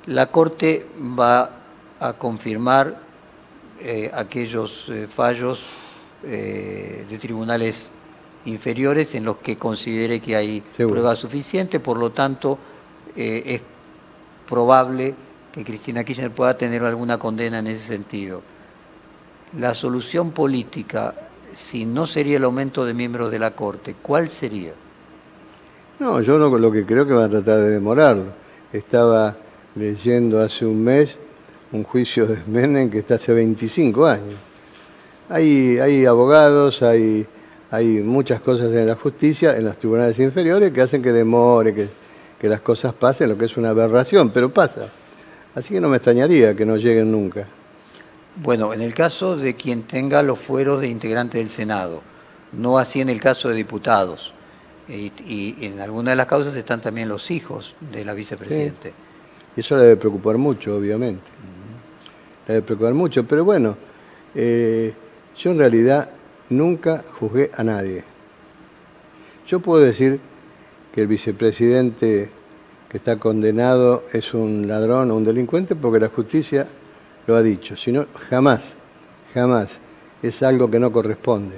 [0.05, 0.85] La Corte
[1.17, 1.49] va
[1.99, 2.99] a confirmar
[3.81, 5.67] eh, aquellos fallos
[6.23, 7.91] de tribunales
[8.47, 10.95] inferiores en los que considere que hay Seguro.
[10.95, 12.57] prueba suficiente, por lo tanto
[13.15, 13.61] eh, es
[14.47, 15.13] probable
[15.51, 18.41] que Cristina Kirchner pueda tener alguna condena en ese sentido.
[19.57, 21.13] La solución política,
[21.55, 24.73] si no sería el aumento de miembros de la Corte, ¿cuál sería?
[25.99, 28.25] no, yo no, lo que creo que van a tratar de demorarlo.
[28.71, 29.35] Estaba
[29.75, 31.17] leyendo hace un mes
[31.71, 34.35] un juicio de Menem que está hace 25 años.
[35.29, 37.27] Hay, hay abogados, hay,
[37.71, 41.89] hay muchas cosas en la justicia, en los tribunales inferiores, que hacen que demore, que,
[42.39, 44.87] que las cosas pasen, lo que es una aberración, pero pasa.
[45.55, 47.47] Así que no me extrañaría que no lleguen nunca.
[48.41, 52.01] Bueno, en el caso de quien tenga los fueros de integrante del Senado,
[52.53, 54.33] no así en el caso de diputados.
[54.87, 58.93] Y, y en algunas de las causas están también los hijos de la vicepresidente.
[59.55, 61.23] Y eso le debe preocupar mucho, obviamente.
[62.47, 63.75] Le debe preocupar mucho, pero bueno,
[64.35, 64.93] eh,
[65.35, 66.09] yo en realidad
[66.49, 68.03] nunca juzgué a nadie.
[69.47, 70.19] Yo puedo decir
[70.93, 72.29] que el vicepresidente
[72.89, 76.67] que está condenado es un ladrón o un delincuente porque la justicia
[77.27, 77.75] lo ha dicho.
[77.75, 78.75] Si no, jamás,
[79.33, 79.79] jamás
[80.21, 81.55] es algo que no corresponde.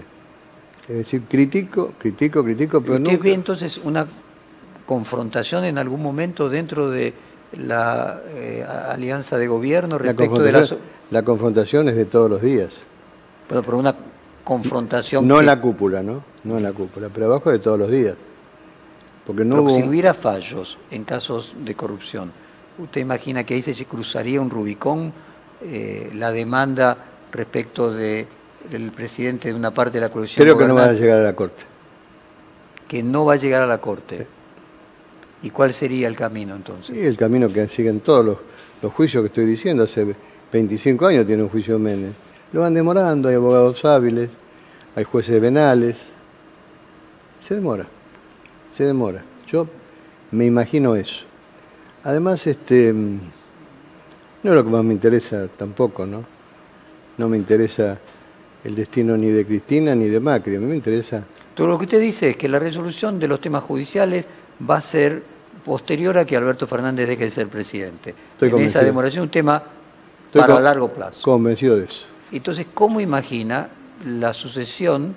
[0.88, 3.24] Es decir, critico, critico, critico, pero ¿Usted nunca...
[3.24, 4.08] ve entonces una
[4.86, 7.14] confrontación en algún momento dentro de
[7.54, 10.68] la eh, alianza de gobierno La respecto de la...
[11.12, 12.84] la confrontación es de todos los días.
[13.48, 13.96] Bueno, pero una
[14.50, 15.28] confrontación...
[15.28, 16.24] No que- en la cúpula, ¿no?
[16.44, 18.16] No en la cúpula, pero abajo de todos los días.
[19.26, 19.76] Porque no pero hubo...
[19.76, 22.32] si hubiera fallos en casos de corrupción,
[22.80, 25.14] ¿usted imagina que ahí se cruzaría un Rubicón
[25.62, 26.98] eh, la demanda
[27.32, 28.26] respecto de,
[28.72, 31.24] del presidente de una parte de la coalición Creo que no va a llegar a
[31.24, 31.64] la Corte.
[32.88, 34.26] que no va a llegar a la Corte.
[35.44, 36.96] ¿Y cuál sería el camino entonces?
[36.96, 38.38] Sí, el camino que siguen todos los,
[38.82, 39.84] los juicios que estoy diciendo.
[39.84, 40.16] Hace
[40.52, 42.14] 25 años tiene un juicio Menem.
[42.52, 44.30] Lo van demorando, hay abogados hábiles,
[44.96, 46.08] hay jueces penales.
[47.42, 47.86] Se demora,
[48.74, 49.24] se demora.
[49.48, 49.68] Yo
[50.32, 51.24] me imagino eso.
[52.04, 53.20] Además, este, mm,
[54.44, 56.24] no es lo que más me interesa tampoco, ¿no?
[57.18, 57.98] No me interesa
[58.64, 61.24] el destino ni de Cristina ni de Macri, a mí me interesa
[61.56, 64.28] Todo lo que usted dice es que la resolución de los temas judiciales
[64.70, 65.22] va a ser
[65.66, 68.14] posterior a que Alberto Fernández deje de ser presidente.
[68.32, 68.84] Estoy en esa convencido.
[68.86, 69.64] demoración un tema
[70.28, 71.22] Estoy para largo plazo.
[71.22, 72.06] convencido de eso.
[72.32, 73.70] Entonces, ¿cómo imagina
[74.06, 75.16] la sucesión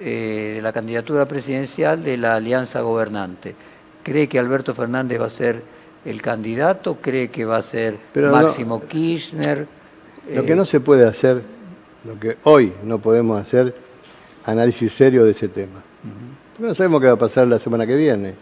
[0.00, 3.54] eh, de la candidatura presidencial de la alianza gobernante?
[4.02, 5.62] ¿Cree que Alberto Fernández va a ser
[6.04, 6.96] el candidato?
[7.00, 9.66] ¿Cree que va a ser Pero no- Máximo Kirchner?
[10.32, 11.42] Lo Eh, que no se puede hacer,
[12.04, 13.74] lo que hoy no podemos hacer,
[14.44, 15.82] análisis serio de ese tema.
[16.54, 18.34] Porque no sabemos qué va a pasar la semana que viene.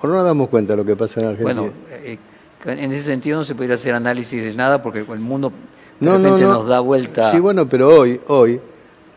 [0.00, 1.60] O no nos damos cuenta de lo que pasa en Argentina.
[1.60, 2.18] Bueno, eh,
[2.64, 5.52] en ese sentido no se podría hacer análisis de nada porque el mundo
[6.00, 6.52] no, no, repente no.
[6.54, 7.32] nos da vuelta.
[7.32, 8.60] Sí, bueno, pero hoy, hoy,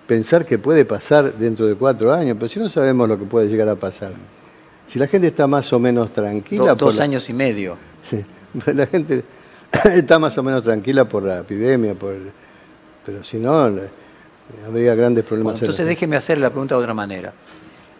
[0.08, 3.48] pensar que puede pasar dentro de cuatro años, pero si no sabemos lo que puede
[3.48, 4.12] llegar a pasar.
[4.88, 6.64] Si la gente está más o menos tranquila...
[6.64, 7.76] Do- por dos la- años y medio.
[8.10, 8.24] Sí,
[8.74, 9.24] la gente
[9.94, 12.32] está más o menos tranquila por la epidemia, por el-
[13.06, 13.72] pero si no,
[14.68, 15.54] habría grandes problemas.
[15.54, 17.34] Bueno, entonces déjeme hacer la pregunta de otra manera.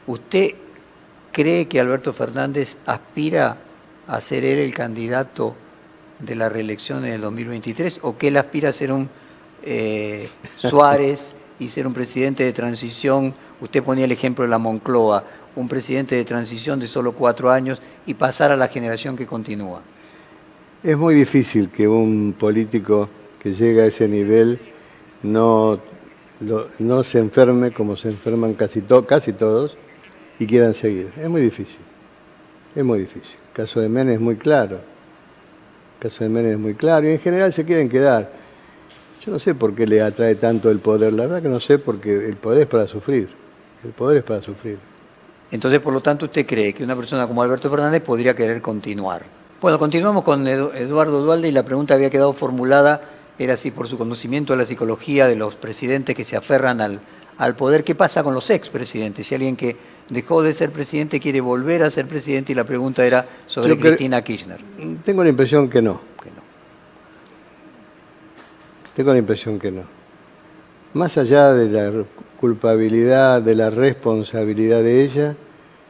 [0.08, 0.52] ¿Usted
[1.32, 3.58] cree que Alberto Fernández aspira
[4.08, 5.56] a ser él el candidato
[6.20, 9.10] de la reelección en el 2023 o que él aspira a ser un
[9.64, 13.34] eh, Suárez y ser un presidente de transición?
[13.62, 15.24] Usted ponía el ejemplo de la Moncloa,
[15.56, 19.82] un presidente de transición de solo cuatro años y pasar a la generación que continúa.
[20.84, 24.60] Es muy difícil que un político que llega a ese nivel
[25.24, 25.80] no,
[26.80, 29.78] no se enferme como se enferman casi, to- casi todos
[30.38, 31.12] y quieran seguir.
[31.20, 31.80] Es muy difícil.
[32.76, 33.38] Es muy difícil.
[33.48, 34.80] El caso de Menem es muy claro.
[36.06, 38.30] Caso de Menem es muy claro y en general se quieren quedar.
[39.26, 41.14] Yo no sé por qué le atrae tanto el poder.
[41.14, 43.28] La verdad que no sé porque el poder es para sufrir.
[43.84, 44.78] El poder es para sufrir.
[45.50, 49.24] Entonces, por lo tanto, ¿usted cree que una persona como Alberto Fernández podría querer continuar?
[49.60, 53.02] Bueno, continuamos con Edu- Eduardo Dualde y la pregunta había quedado formulada,
[53.40, 57.00] era si por su conocimiento de la psicología de los presidentes que se aferran al,
[57.40, 59.26] al poder, ¿qué pasa con los expresidentes?
[59.26, 59.76] Si alguien que
[60.10, 64.22] dejó de ser presidente quiere volver a ser presidente y la pregunta era sobre Cristina
[64.22, 64.60] Kirchner.
[65.04, 66.00] Tengo la impresión que no.
[66.22, 66.42] Que no.
[68.96, 69.82] Tengo la impresión que no.
[70.94, 72.04] Más allá de la
[72.40, 75.36] culpabilidad, de la responsabilidad de ella,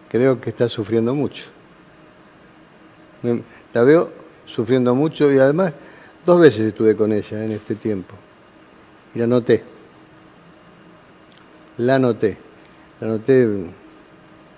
[0.09, 1.45] creo que está sufriendo mucho.
[3.21, 4.09] Me- La veo
[4.45, 5.73] sufriendo mucho y además
[6.25, 8.15] dos veces estuve con ella en este tiempo
[9.13, 9.63] y la noté.
[11.77, 12.37] La noté.
[13.01, 13.47] La noté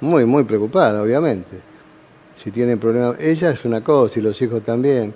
[0.02, 1.60] muy, muy preocupada, obviamente.
[2.42, 5.14] Si tiene problemas, ella es una cosa y los hijos también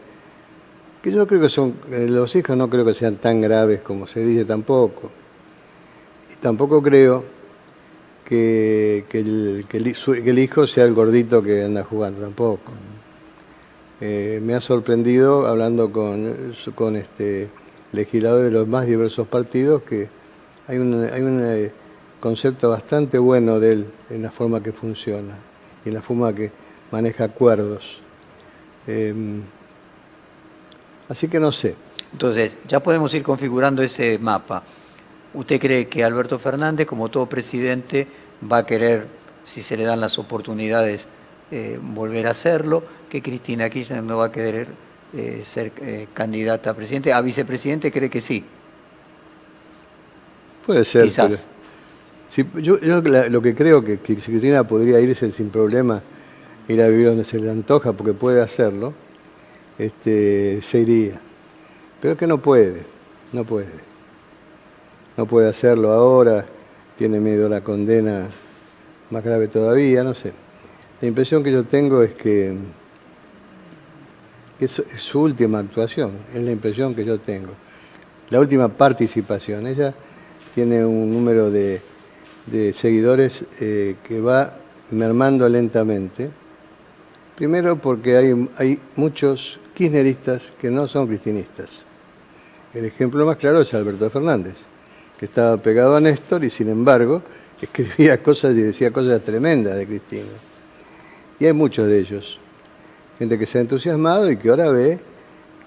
[1.02, 4.08] que yo creo que son, eh, los hijos no creo que sean tan graves como
[4.08, 5.10] se dice tampoco.
[6.32, 7.24] Y tampoco creo
[8.24, 12.72] que, que el, que el hijo sea el gordito que anda jugando, tampoco.
[14.00, 17.50] Eh, me ha sorprendido hablando con, con este,
[17.92, 20.10] legisladores de los más diversos partidos que
[20.68, 21.72] hay un, hay un eh,
[22.22, 25.36] concepto bastante bueno de él en la forma que funciona
[25.84, 26.52] y en la forma que
[26.92, 28.00] maneja acuerdos.
[28.88, 29.44] Em,
[31.10, 31.76] Así que no sé.
[32.14, 34.64] Entonces, ya podemos ir configurando ese mapa.
[35.34, 38.08] ¿Usted cree que Alberto Fernández, como todo presidente,
[38.50, 39.08] va a querer,
[39.44, 41.10] si se le dan las oportunidades,
[41.52, 42.82] eh, volver a hacerlo?
[43.10, 44.68] ¿Que Cristina Kirchner no va a querer
[45.14, 47.12] eh, ser eh, candidata a presidente?
[47.12, 48.46] ¿A vicepresidente cree que sí?
[50.66, 51.04] Puede ser.
[51.04, 51.28] Quizás.
[51.28, 51.61] pero-
[52.36, 52.80] Yo
[53.30, 56.02] lo que creo que, que Cristina podría irse sin problema,
[56.70, 58.94] ir a vivir donde se le antoja, porque puede hacerlo,
[59.78, 61.20] este, se iría.
[62.00, 62.84] Pero es que no puede,
[63.34, 63.92] no puede.
[65.18, 66.46] No puede hacerlo ahora,
[66.98, 68.30] tiene miedo a la condena
[69.10, 70.32] más grave todavía, no sé.
[71.02, 72.56] La impresión que yo tengo es que,
[74.58, 77.52] que es, es su última actuación, es la impresión que yo tengo.
[78.30, 79.68] La última participación.
[79.68, 79.94] Ella
[80.56, 81.82] tiene un número de,
[82.46, 84.54] de seguidores eh, que va
[84.92, 86.30] mermando lentamente.
[87.36, 91.84] Primero porque hay, hay muchos kirchneristas que no son cristinistas.
[92.74, 94.56] El ejemplo más claro es Alberto Fernández,
[95.20, 97.22] que estaba pegado a Néstor y sin embargo
[97.62, 100.30] escribía cosas y decía cosas tremendas de Cristina.
[101.40, 102.40] Y hay muchos de ellos,
[103.18, 105.00] gente que se ha entusiasmado y que ahora ve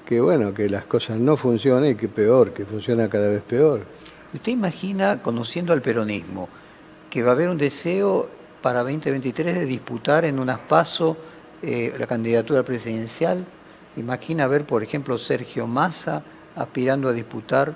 [0.07, 3.81] que bueno, que las cosas no funcionan y que peor, que funciona cada vez peor.
[4.33, 6.49] ¿Usted imagina, conociendo al peronismo,
[7.15, 8.29] que va a haber un deseo
[8.61, 11.17] para 2023 de disputar en unas pasos
[11.63, 13.45] eh, la candidatura presidencial?
[13.97, 16.25] ¿Imagina ver, por ejemplo, Sergio Massa
[16.57, 17.73] aspirando a disputar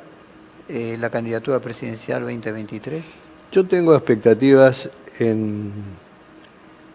[0.68, 3.05] eh, la candidatura presidencial 2023?
[3.53, 5.70] Yo tengo expectativas en,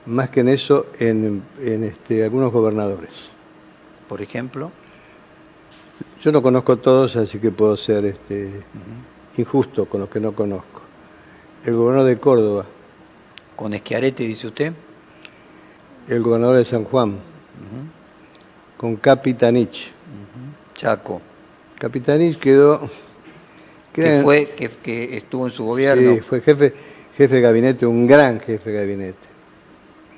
[0.06, 3.30] más que en eso, en, este, algunos gobernadores.
[4.10, 4.70] Por ejemplo.
[6.22, 8.50] Yo no conozco todos, así que puedo ser este,
[9.38, 10.83] injusto con los que no conozco.
[11.66, 12.66] El gobernador de Córdoba.
[13.56, 14.74] ¿Con Esquiarete, dice usted?
[16.08, 17.18] El gobernador de San Juan.
[18.78, 19.92] Con Capitanich.
[20.74, 21.22] Chaco.
[21.80, 22.90] Capitanich quedó...
[23.94, 24.48] que, fue,
[24.84, 26.16] que, estuvo en su gobierno.
[26.16, 26.74] Sí, fue jefe,
[27.16, 29.28] jefe de gabinete, un gran jefe de gabinete.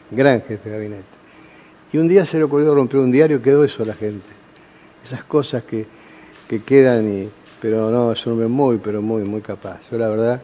[0.09, 1.15] Gran jefe de gabinete.
[1.91, 4.25] Y un día se le ocurrió romper un diario y quedó eso a la gente.
[5.03, 5.85] Esas cosas que,
[6.47, 7.29] que quedan y
[7.61, 9.79] pero no, es un hombre muy, pero muy, muy capaz.
[9.89, 10.41] Yo la verdad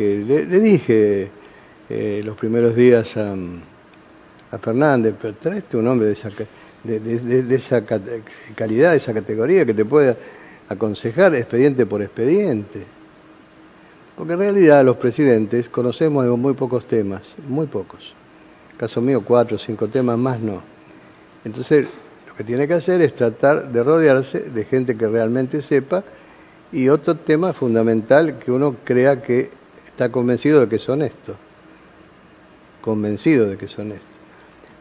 [0.00, 1.30] le, dije
[1.88, 3.36] eh, los primeros días a,
[4.60, 6.28] Fernández, pero traeste un hombre de esa,
[6.82, 7.84] de, esa
[8.56, 10.16] calidad, de esa categoría, que te pueda
[10.68, 12.84] aconsejar expediente por expediente.
[14.16, 18.14] Porque en realidad los presidentes conocemos muy pocos temas, muy pocos.
[18.76, 20.62] caso mío, cuatro o cinco temas más no.
[21.44, 21.86] Entonces,
[22.26, 26.02] lo que tiene que hacer es tratar de rodearse de gente que realmente sepa
[26.72, 29.50] y otro tema fundamental que uno crea que
[30.00, 31.36] está convencido de que es honesto.
[32.80, 34.06] Convencido de que es honesto.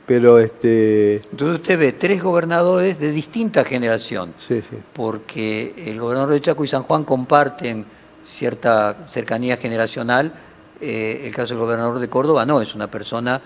[0.07, 1.17] Pero este.
[1.31, 4.33] Entonces usted ve tres gobernadores de distinta generación.
[4.37, 4.77] Sí, sí.
[4.93, 7.85] Porque el gobernador de Chaco y San Juan comparten
[8.25, 10.31] cierta cercanía generacional.
[10.79, 13.41] Eh, el caso del gobernador de Córdoba no, es una persona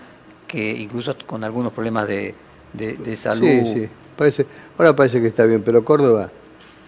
[0.48, 2.36] que incluso con algunos problemas de,
[2.74, 3.48] de salud.
[3.48, 3.90] Sí, sí.
[4.16, 4.46] Parece,
[4.78, 6.30] ahora parece que está bien, pero Córdoba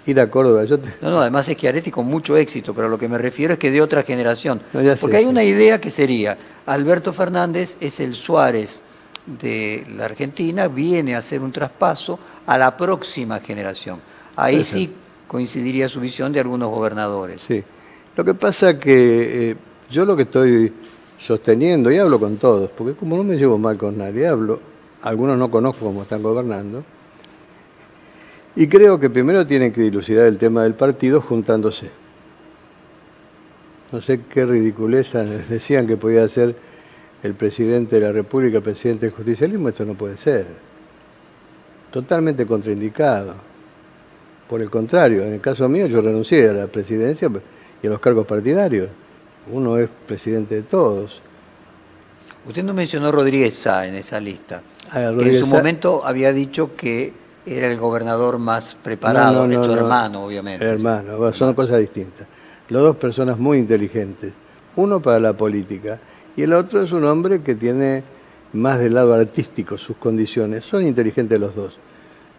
[0.06, 0.64] ir a Córdoba.
[0.66, 3.60] Yo No, no, además es Chiaretti con mucho éxito, pero lo que me refiero es
[3.60, 4.62] que de otra generación.
[5.02, 8.80] Porque hay una idea que sería, Alberto Fernández es el Suárez
[9.26, 14.00] de la Argentina, viene a hacer un traspaso a la próxima generación.
[14.36, 14.92] Ahí sí
[15.28, 17.42] coincidiría su visión de algunos gobernadores.
[17.42, 17.64] Sí.
[18.16, 19.56] Lo que pasa que eh,
[19.90, 20.72] yo lo que estoy
[21.20, 24.60] sosteniendo, y hablo con todos, porque como no me llevo mal con nadie, hablo,
[25.02, 26.84] algunos no conozco cómo están gobernando,
[28.56, 31.92] y creo que primero tienen que dilucidar el tema del partido juntándose.
[33.92, 36.56] No sé qué ridiculeza decían que podía ser
[37.22, 40.46] el presidente de la República, el presidente del justicialismo, esto no puede ser.
[41.92, 43.36] Totalmente contraindicado.
[44.50, 47.30] Por el contrario, en el caso mío yo renuncié a la presidencia
[47.82, 48.90] y a los cargos partidarios.
[49.52, 51.22] Uno es presidente de todos.
[52.48, 56.32] Usted no mencionó a Rodríguez Sá en esa lista, ah, que en su momento había
[56.32, 60.66] dicho que era el gobernador más preparado, no, hermano, obviamente.
[60.66, 62.28] Hermano, son cosas distintas.
[62.70, 64.34] Los dos personas muy inteligentes.
[64.78, 66.00] Uno para la política
[66.36, 68.04] y el otro es un hombre que tiene
[68.54, 70.66] más del lado artístico sus condiciones.
[70.66, 71.74] Son inteligentes los dos.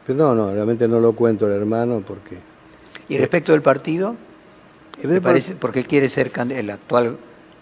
[0.07, 2.39] Pero no, no, realmente no lo cuento el hermano porque...
[3.09, 4.17] ¿Y respecto del partido?
[5.01, 5.55] ¿Te parece?
[5.57, 7.17] Porque quiere ser, el actual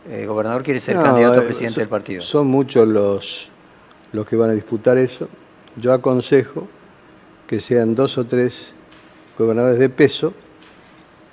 [0.09, 2.23] eh, gobernador quiere ser candidato a eh, presidente del partido.
[2.23, 3.51] Son muchos los,
[4.13, 5.29] los que van a disputar eso.
[5.77, 6.69] Yo aconsejo
[7.47, 8.73] que sean dos o tres
[9.39, 10.33] gobernadores de peso,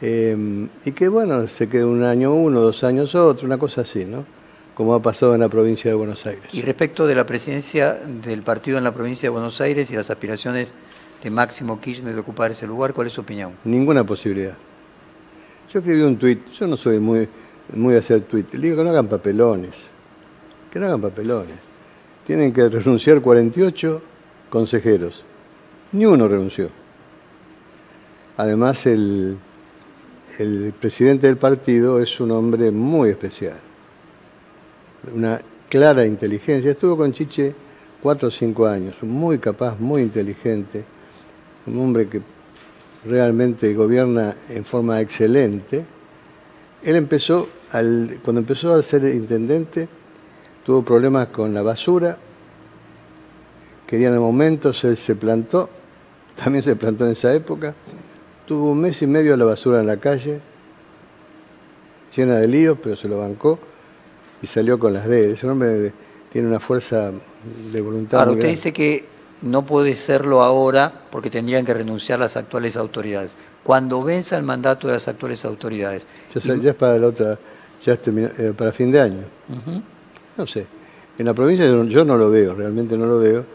[0.02, 4.04] eh, y que bueno, se quede un año uno, dos años otro, una cosa así,
[4.06, 4.26] ¿no?
[4.74, 6.54] Como ha pasado en la provincia de Buenos Aires.
[6.54, 10.10] Y respecto de la presidencia del partido en la provincia de Buenos Aires y las
[10.10, 10.74] aspiraciones
[11.24, 13.54] de Máximo Kirchner de ocupar ese lugar, ¿cuál es su opinión?
[13.64, 14.58] Ninguna posibilidad.
[15.72, 17.30] Yo escribí un tuit, yo no soy muy,
[17.74, 19.88] muy de hacer tuit, le digo que no hagan papelones,
[20.72, 21.56] que no hagan papelones.
[22.26, 24.02] Tienen que renunciar 48
[24.50, 25.24] consejeros
[25.92, 26.70] ni uno renunció.
[28.38, 29.38] Además, el,
[30.80, 33.60] presidente del partido es un hombre muy especial,
[35.14, 36.72] una clara inteligencia.
[36.72, 37.54] Estuvo con Chiche
[38.02, 40.84] cuatro o cinco años, muy capaz, muy inteligente,
[41.68, 42.22] un hombre que
[43.06, 45.86] realmente gobierna en forma excelente.
[46.82, 49.88] Él empezó, cuando empezó a ser intendente,
[50.66, 52.18] tuvo problemas con la basura,
[53.86, 55.70] querían momentos, él se plantó
[56.44, 57.74] también se plantó en esa época.
[58.48, 60.40] Tuvo un mes y medio la basura en la calle,
[62.16, 63.60] llena de líos, pero se lo bancó
[64.42, 65.32] y salió con las de él.
[65.32, 65.94] Ese hombre
[66.32, 67.12] tiene una fuerza
[67.72, 68.18] de voluntad.
[68.18, 69.06] Claro, usted dice que
[69.44, 73.36] no puede serlo ahora porque tendrían que renunciar las actuales autoridades.
[73.64, 76.04] Cuando venza el mandato de las actuales autoridades.
[76.34, 77.38] Ya, es para la otra,
[77.86, 79.24] ya eh, para fin de año.
[80.36, 80.66] No sé.
[81.18, 83.46] En la provincia yo no lo veo, realmente no lo veo.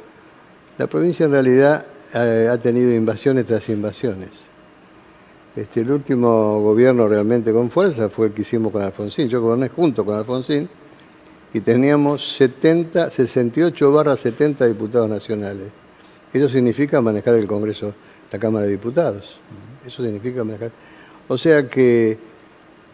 [0.78, 1.84] La provincia en realidad
[2.14, 4.30] ha tenido invasiones tras invasiones.
[5.56, 9.26] Este, el último gobierno realmente con fuerza fue el que hicimos con Alfonsín.
[9.28, 10.68] Yo goberné junto con Alfonsín
[11.54, 15.68] y teníamos 70, 68 barra 70 diputados nacionales.
[16.30, 17.94] Eso significa manejar el Congreso,
[18.30, 19.40] la Cámara de Diputados.
[19.86, 20.72] Eso significa manejar.
[21.26, 22.18] O sea que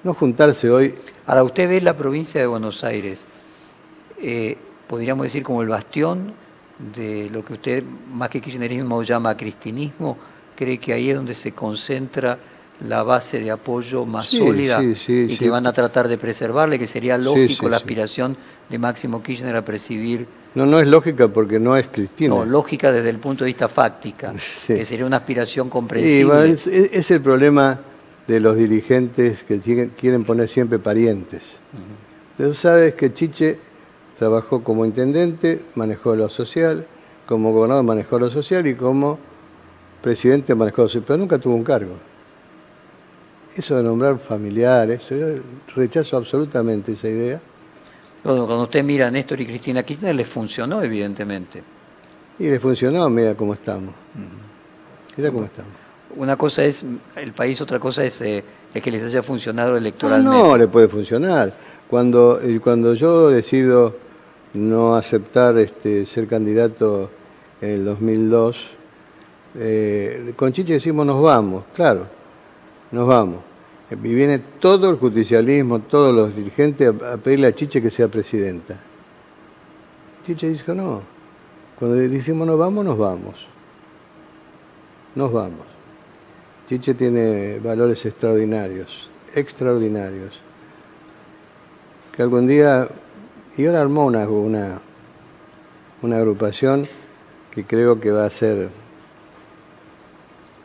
[0.04, 0.94] no juntarse hoy.
[1.26, 3.24] Ahora, usted ve la provincia de Buenos Aires,
[4.20, 4.56] eh,
[4.86, 6.32] podríamos decir como el bastión
[6.94, 10.16] de lo que usted, más que kirchnerismo, llama cristinismo,
[10.56, 12.38] cree que ahí es donde se concentra
[12.80, 17.16] la base de apoyo más sólida y que van a tratar de preservarle, que sería
[17.16, 18.36] lógico la aspiración
[18.68, 20.26] de Máximo Kirchner a presidir.
[20.54, 22.34] No, no es lógica porque no es cristina.
[22.34, 24.32] No, lógica desde el punto de vista fáctica,
[24.66, 26.50] que sería una aspiración comprensible.
[26.50, 27.78] es, el problema
[28.26, 29.60] de los dirigentes que
[29.96, 31.58] quieren poner siempre parientes.
[32.36, 33.58] Tú sabes que Chiche
[34.22, 36.86] trabajó como intendente, manejó lo social,
[37.26, 39.18] como gobernador manejó lo social y como
[40.00, 41.94] presidente manejó lo social, pero nunca tuvo un cargo.
[43.56, 45.16] Eso de nombrar familiares, yo
[45.74, 47.40] rechazo absolutamente esa idea.
[48.22, 51.60] Cuando usted mira a Néstor y Cristina Kirchner, les funcionó, evidentemente.
[52.38, 53.92] Y les funcionó, mira cómo estamos.
[55.16, 55.72] Mira cómo estamos.
[56.14, 56.84] Una cosa es
[57.16, 60.38] el país, otra cosa es, eh, que les haya funcionado electoralmente.
[60.38, 61.52] No, no, le puede funcionar.
[61.90, 64.01] Cuando, cuando yo decido
[64.54, 67.10] no aceptar este, ser candidato
[67.60, 68.66] en el 2002,
[69.54, 72.22] eh, con Chiche decimos nos vamos, claro
[72.92, 73.40] nos vamos.
[73.90, 78.78] Y viene todo el justicialismo, todos los dirigentes a, pedirle a Chiche que sea presidenta.
[80.24, 81.02] Chiche dijo, no,
[81.78, 83.46] cuando decimos nos vamos, nos vamos.
[85.14, 85.66] Nos vamos.
[86.68, 90.38] Chiche tiene valores extraordinarios, extraordinarios.
[92.16, 92.88] Que algún día,
[93.56, 94.80] y ahora armó una, una,
[96.02, 96.88] una agrupación
[97.50, 98.70] que creo que va a ser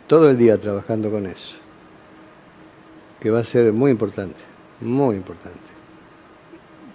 [0.07, 1.67] todo el día trabajando con eso
[3.19, 4.39] que va a ser muy importante,
[4.81, 5.57] muy importante.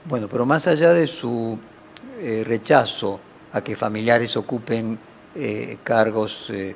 [0.04, 1.58] Bueno, pero más allá de su
[2.20, 3.20] eh, rechazo
[3.52, 4.98] a que familiares ocupen
[5.34, 6.74] eh, cargos, eh,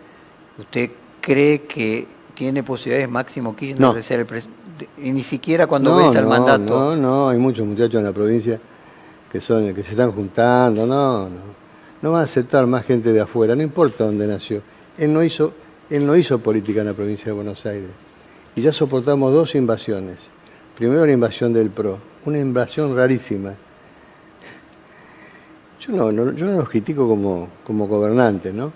[0.58, 0.90] ¿usted
[1.20, 4.56] cree que tiene posibilidades Máximo Kirchner de ser el presidente?
[4.98, 6.60] Y ni siquiera cuando no, al mandato.
[6.60, 8.60] No, no, hay muchos muchachos en la provincia
[9.36, 11.56] que son que se están juntando, no, no.
[12.00, 14.62] No va a aceptar más gente de afuera, no importa dónde nació.
[14.96, 15.52] Él no hizo,
[15.90, 17.90] él no hizo política en la provincia de Buenos Aires
[18.54, 20.16] y ya soportamos dos invasiones.
[20.74, 23.54] Primero la invasión del PRO, una invasión rarísima.
[25.80, 28.72] Yo no, yo no los critico como, como gobernantes, ¿no?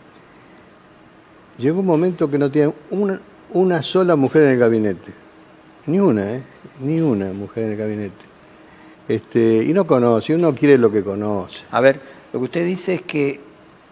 [1.59, 3.19] Llegó un momento que no tiene una,
[3.53, 5.13] una sola mujer en el gabinete.
[5.87, 6.43] Ni una, ¿eh?
[6.83, 8.30] Ni una mujer en el gabinete.
[9.11, 11.65] Este, y no conoce, uno quiere lo que conoce.
[11.73, 12.01] A ver,
[12.33, 13.41] lo que usted dice es que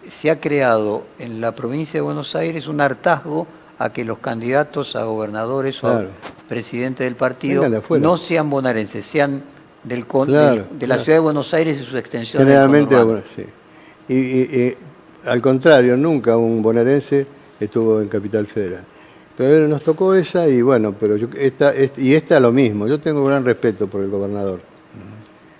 [0.07, 3.45] se ha creado en la provincia de Buenos Aires un hartazgo
[3.79, 6.05] a que los candidatos a gobernadores o a
[6.47, 7.65] presidente del partido
[7.99, 9.43] no sean bonaerenses, sean
[9.83, 12.47] del, de la ciudad de Buenos Aires y sus extensiones.
[12.47, 12.95] Generalmente,
[13.35, 13.45] sí.
[14.07, 14.73] Y,
[15.27, 17.27] al contrario, nunca un bonaerense
[17.59, 18.85] estuvo en Capital Federal.
[19.35, 22.87] Pero nos tocó esa y bueno, pero yo, esta, y esta lo mismo.
[22.87, 24.68] Yo tengo gran respeto por el gobernador.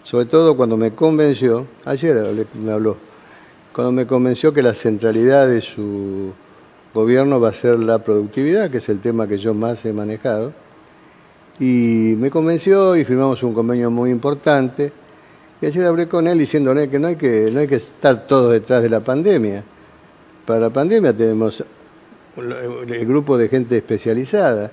[0.09, 2.17] Sobre todo cuando me convenció, ayer
[2.55, 2.97] me habló,
[3.71, 6.31] cuando me convenció que la centralidad de su
[6.95, 10.51] gobierno va a ser la productividad, que es el tema que yo más he manejado.
[11.59, 14.91] Y me convenció y firmamos un convenio muy importante.
[15.61, 18.51] Y ayer hablé con él diciéndole que no hay que, no hay que estar todos
[18.51, 19.63] detrás de la pandemia.
[20.43, 21.63] Para la pandemia tenemos
[22.35, 24.71] el grupo de gente especializada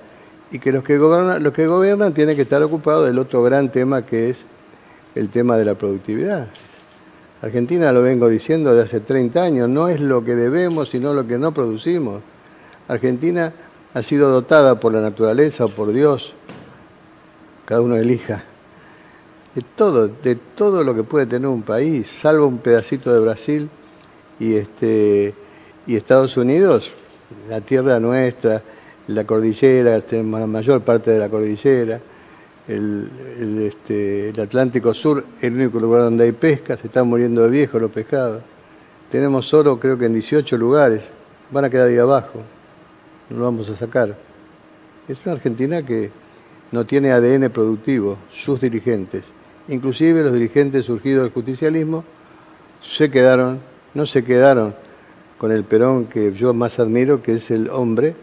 [0.49, 3.71] y que los que gobiernan, los que gobiernan tienen que estar ocupados del otro gran
[3.71, 4.43] tema que es
[5.17, 6.47] el tema de la productividad.
[7.41, 11.27] Argentina, lo vengo diciendo de hace 30 años, no es lo que debemos, sino lo
[11.27, 12.21] que no producimos.
[12.87, 13.53] Argentina
[13.93, 16.33] ha sido dotada por la naturaleza o por Dios,
[17.65, 18.43] cada uno elija,
[19.53, 23.69] de todo, de todo lo que puede tener un país, salvo un pedacito de Brasil
[24.39, 25.33] y, este,
[25.85, 26.91] y Estados Unidos,
[27.49, 28.63] la tierra nuestra,
[29.07, 31.99] la cordillera, este, la mayor parte de la cordillera
[32.67, 37.49] el, este, el Atlántico Sur, el único lugar donde hay pesca, se están muriendo de
[37.49, 38.41] viejos los pescados.
[39.11, 41.03] Tenemos oro creo que en 18 lugares,
[41.49, 42.41] van a quedar ahí abajo,
[43.29, 44.15] no lo vamos a sacar.
[45.07, 46.11] Es una Argentina que
[46.71, 49.23] no tiene ADN productivo, sus dirigentes,
[49.69, 52.03] inclusive los dirigentes surgidos del justicialismo,
[52.81, 53.59] se quedaron,
[53.93, 54.75] no se quedaron
[55.37, 58.15] con el Perón que yo más admiro, que es el hombre,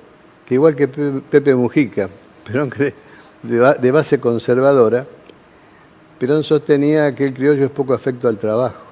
[0.47, 2.11] que igual que Pepe Mujica,
[2.45, 3.04] Perón cree
[3.45, 5.07] de base conservadora,
[6.19, 8.83] Perón sostenía que el criollo es poco afecto al trabajo.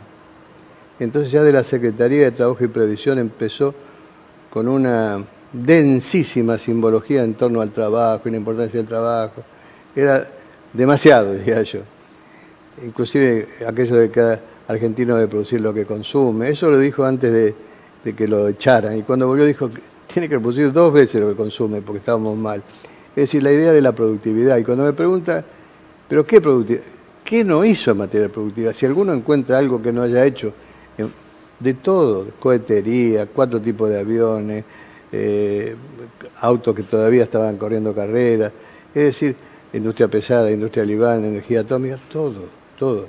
[0.99, 3.75] Entonces ya de la Secretaría de Trabajo y Previsión empezó
[4.51, 9.43] con una densísima simbología en torno al trabajo y la importancia del trabajo.
[9.97, 10.25] Era
[10.73, 11.81] demasiado, diría yo.
[12.85, 14.39] Inclusive aquello de que
[14.69, 16.51] argentino debe producir lo que consume.
[16.51, 17.55] Eso lo dijo antes de,
[18.05, 18.97] de que lo echaran.
[18.99, 19.81] Y cuando volvió dijo que
[20.13, 22.63] tiene que producir dos veces lo que consume porque estábamos mal.
[23.15, 24.57] Es decir, la idea de la productividad.
[24.57, 25.45] Y cuando me pregunta,
[26.09, 26.85] ¿pero qué productividad?
[27.25, 28.73] ¿Qué no hizo en materia productiva?
[28.73, 30.53] Si alguno encuentra algo que no haya hecho,
[31.63, 34.65] de todo, cohetería, cuatro tipos de aviones,
[35.13, 35.77] eh,
[36.41, 38.53] autos que todavía estaban corriendo carreras,
[38.95, 39.37] es decir,
[39.73, 42.47] industria pesada, industria libanesa, energía atómica, todo,
[42.79, 43.07] todo,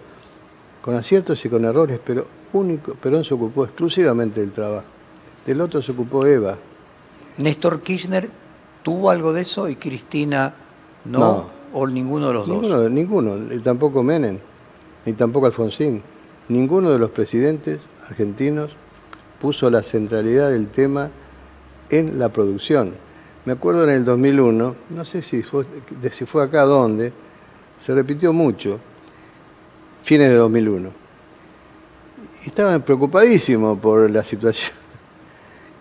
[0.82, 4.86] con aciertos y con errores, pero único, Perón se ocupó exclusivamente del trabajo.
[5.46, 6.58] Del otro se ocupó Eva.
[7.38, 8.30] Néstor Kirchner
[8.84, 10.54] tuvo algo de eso y Cristina
[11.06, 12.92] no, o ninguno de los ninguno, dos.
[12.92, 14.38] Ninguno, tampoco Menem,
[15.06, 16.02] ni tampoco Alfonsín.
[16.50, 18.72] Ninguno de los presidentes argentinos
[19.42, 21.10] puso la centralidad del tema
[21.90, 22.94] en la producción.
[23.46, 25.66] Me acuerdo en el 2001, no sé si fue,
[26.14, 27.12] si fue acá donde,
[27.78, 28.80] se repitió mucho,
[30.04, 30.90] fines de 2001.
[32.46, 34.72] Y estaban preocupadísimos por la situación.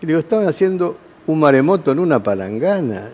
[0.01, 0.97] Y digo, estaban haciendo
[1.27, 3.09] un maremoto en una palangana.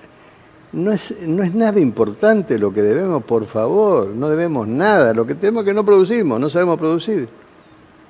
[0.71, 5.13] No es, no es nada importante lo que debemos, por favor, no debemos nada.
[5.13, 7.27] Lo que tenemos es que no producimos, no sabemos producir.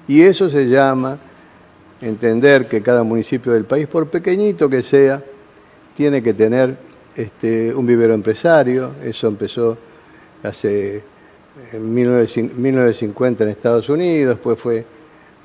[0.08, 1.18] Y eso se llama
[2.02, 5.24] entender que cada municipio del país, por pequeñito que sea,
[5.96, 6.78] tiene que tener
[7.16, 8.92] este, un vivero empresario.
[9.04, 9.78] Eso empezó
[10.44, 11.04] hace
[11.72, 14.86] en 1950 en Estados Unidos, después fue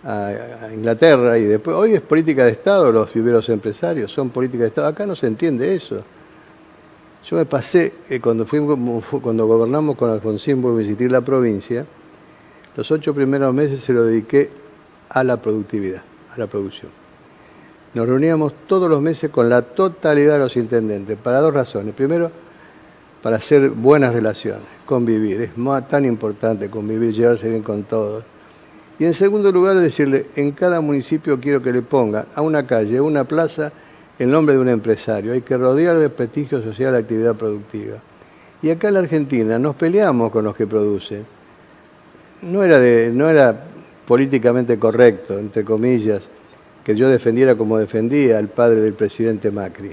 [0.05, 4.69] a, Inglaterra y después, hoy es política de Estado los viveros empresarios, son política de
[4.69, 4.89] Estado.
[4.89, 6.03] Acá no se entiende eso.
[7.25, 11.87] Yo me pasé, eh, cuando, fuimos, cuando gobernamos con Alfonsín, por visitar la provincia,
[12.77, 14.51] los ocho primeros meses se lo dediqué
[15.09, 16.03] a la productividad,
[16.35, 16.91] a la producción.
[17.95, 21.95] Nos reuníamos todos los meses con la totalidad de los intendentes, para dos razones.
[21.95, 22.31] Primero,
[23.23, 25.41] para hacer buenas relaciones, convivir.
[25.41, 28.25] Es más, tan importante convivir, llevarse bien con todos.
[28.99, 32.99] Y en segundo lugar, decirle, en cada municipio quiero que le pongan a una calle,
[32.99, 33.73] a una plaza,
[34.19, 35.33] el nombre de un empresario.
[35.33, 37.97] Hay que rodear de prestigio social la actividad productiva.
[38.63, 41.27] Y acá en la Argentina nos peleamos con los que producen
[42.43, 43.65] no era, de, no era
[44.07, 46.23] políticamente correcto, entre comillas,
[46.85, 49.91] que yo defendiera como defendía al padre del presidente Macri.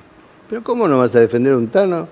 [0.49, 2.07] Pero ¿cómo no vas a defender un Tano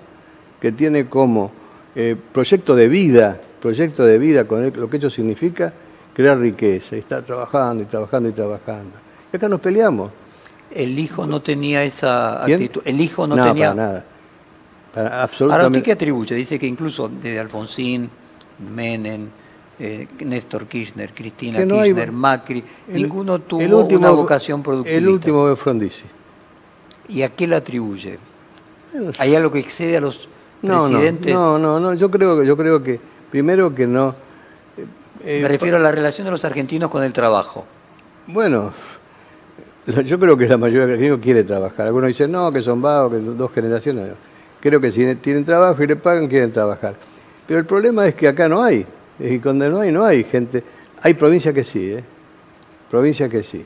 [0.58, 1.52] que tiene como
[1.94, 5.72] eh, proyecto de vida, proyecto de vida con lo que ello significa
[6.14, 8.92] crear riqueza, y está trabajando y trabajando y trabajando.
[9.32, 10.10] Y acá nos peleamos.
[10.70, 12.82] El hijo no tenía esa actitud.
[12.84, 13.74] El hijo no, tenía.
[13.74, 14.04] nada.
[14.94, 15.66] absolutamente.
[15.66, 16.34] Ahora, qué atribuye?
[16.34, 18.08] Dice que incluso de Alfonsín,
[18.74, 19.28] Menem,
[19.78, 24.96] eh, Néstor Kirchner, Cristina Kirchner, Macri, ninguno tuvo una vocación productiva.
[24.96, 26.04] El último de Frondizi.
[27.08, 28.18] ¿Y a qué le atribuye?
[29.18, 30.28] ¿Hay algo que excede a los
[30.60, 31.32] presidentes?
[31.32, 33.00] No, no, no, yo creo, yo creo que,
[33.30, 34.14] primero que no...
[35.24, 37.64] Eh, Me refiero a la relación de los argentinos con el trabajo.
[38.26, 38.72] Bueno,
[40.04, 41.86] yo creo que la mayoría de los argentinos quiere trabajar.
[41.86, 44.12] Algunos dicen, no, que son vagos, que son dos generaciones.
[44.60, 46.94] Creo que si tienen trabajo y le pagan, quieren trabajar.
[47.46, 48.86] Pero el problema es que acá no hay.
[49.18, 50.62] Y cuando no hay, no hay gente.
[51.02, 52.04] Hay provincias que sí, ¿eh?
[52.90, 53.64] Provincias que sí.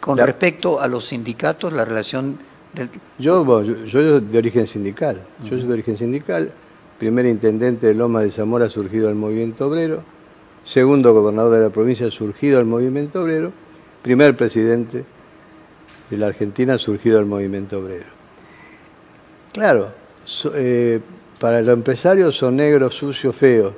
[0.00, 2.38] Con respecto a los sindicatos, la relación
[2.72, 2.88] del...
[3.18, 5.20] Yo, yo, soy de origen sindical.
[5.44, 6.50] Yo soy de origen sindical.
[6.98, 10.02] Primer intendente de Loma de Zamora surgido al movimiento obrero.
[10.64, 13.52] Segundo gobernador de la provincia surgido al movimiento obrero.
[14.02, 15.04] Primer presidente
[16.10, 18.06] de la Argentina surgido al movimiento obrero.
[19.52, 19.92] Claro,
[20.54, 21.00] eh,
[21.38, 23.72] para los empresarios son negros, sucios, feos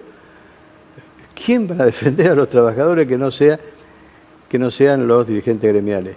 [1.34, 3.58] ¿Quién va a defender a los trabajadores que no, sea,
[4.48, 6.16] que no sean los dirigentes gremiales?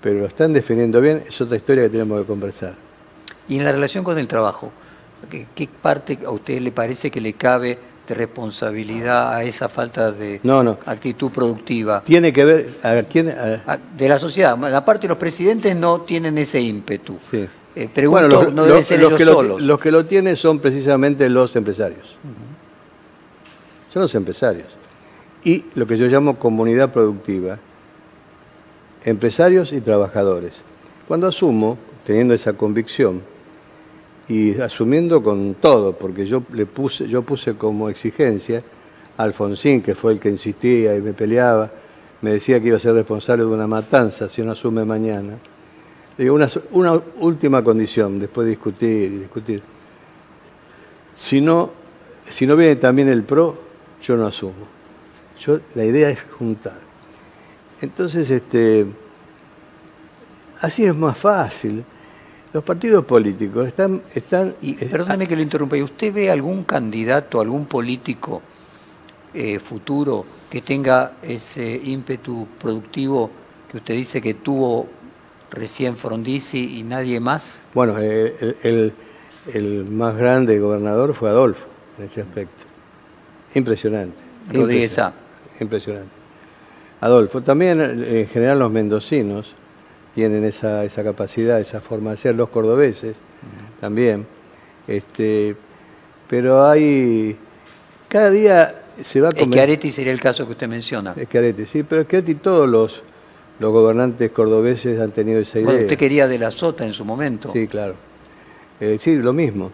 [0.00, 2.74] Pero lo están defendiendo bien, es otra historia que tenemos que conversar.
[3.48, 4.70] Y en la relación con el trabajo,
[5.28, 10.40] ¿qué, parte a usted le parece que le cabe de responsabilidad a esa falta de
[10.86, 12.02] actitud productiva?
[12.04, 12.68] Tiene que ver,
[13.96, 14.58] de la sociedad.
[14.58, 17.18] La parte de los presidentes no tienen ese ímpetu.
[17.30, 17.48] Sí.
[17.74, 19.62] Eh, pregunto, no deben ser ellos que solos.
[19.62, 22.18] los que lo tienen son precisamente los empresarios
[23.92, 24.68] son los empresarios.
[25.44, 27.58] Y lo que yo llamo comunidad productiva,
[29.04, 30.64] empresarios y trabajadores.
[31.08, 31.76] Cuando asumo,
[32.06, 33.22] teniendo esa convicción,
[34.28, 38.62] y asumiendo con todo, porque yo le puse, yo puse como exigencia
[39.16, 41.70] a Alfonsín, que fue el que insistía y me peleaba,
[42.20, 45.36] me decía que iba a ser responsable de una matanza si no asume mañana.
[46.16, 49.62] Le digo, una, una última condición, después de discutir y discutir.
[51.14, 51.70] Si no,
[52.30, 53.56] si no viene también el PRO,
[54.02, 54.66] yo no asumo.
[55.40, 56.78] Yo, la idea es juntar.
[57.80, 58.86] Entonces, este,
[60.60, 61.84] así es más fácil.
[62.52, 64.02] Los partidos políticos están...
[64.14, 68.42] están y perdóneme que lo interrumpa, ¿y usted ve algún candidato, algún político
[69.32, 73.30] eh, futuro que tenga ese ímpetu productivo
[73.70, 74.86] que usted dice que tuvo
[75.50, 77.58] recién Frondizi y nadie más?
[77.72, 78.92] Bueno, el,
[79.54, 81.66] el, más grande gobernador fue Adolfo
[81.98, 82.64] en ese aspecto.
[83.54, 84.16] Impresionante.
[84.52, 85.14] Rodríguez A.
[85.58, 86.10] Impresionante.
[87.00, 89.54] Adolfo, también en general los mendocinos
[90.14, 93.16] tienen esa, esa capacidad, esa forma de ser, los cordobeses
[93.80, 94.26] también.
[94.86, 95.56] Este,
[96.28, 97.36] pero hay,
[98.08, 99.48] cada día se va a comer...
[99.48, 101.14] Schiaretti sería el caso que usted menciona.
[101.14, 103.02] Schiaretti, sí, pero Schiaretti todos los,
[103.58, 105.66] los gobernantes cordobeses han tenido esa idea.
[105.66, 107.50] Bueno, usted quería de la Sota en su momento.
[107.52, 107.94] Sí, claro.
[108.80, 109.70] Eh, sí, lo mismo.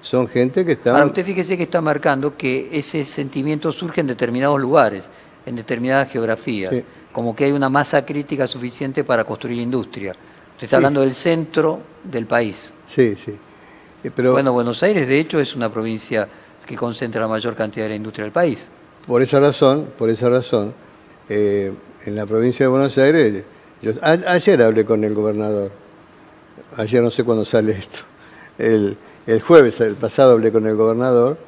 [0.00, 0.92] Son gente que está...
[0.92, 5.10] Ahora, usted fíjese que está marcando que ese sentimiento surge en determinados lugares,
[5.44, 6.74] en determinadas geografías.
[7.16, 10.12] Como que hay una masa crítica suficiente para construir industria.
[10.52, 12.74] Usted está hablando del centro del país.
[12.86, 13.34] Sí, sí.
[14.04, 14.32] Eh, pero...
[14.32, 16.28] Bueno, Buenos Aires, de hecho, es una provincia
[16.66, 18.68] que concentra la mayor cantidad de la industria del país.
[19.06, 20.74] Por esa razón, por esa razón,
[21.30, 21.72] eh,
[22.04, 23.44] en la provincia de Buenos Aires,
[23.80, 25.70] yo, ayer hablé con el gobernador,
[26.76, 28.00] ayer no sé cuándo sale esto,
[28.58, 28.98] el,
[29.40, 31.38] jueves, el pasado hablé con el gobernador,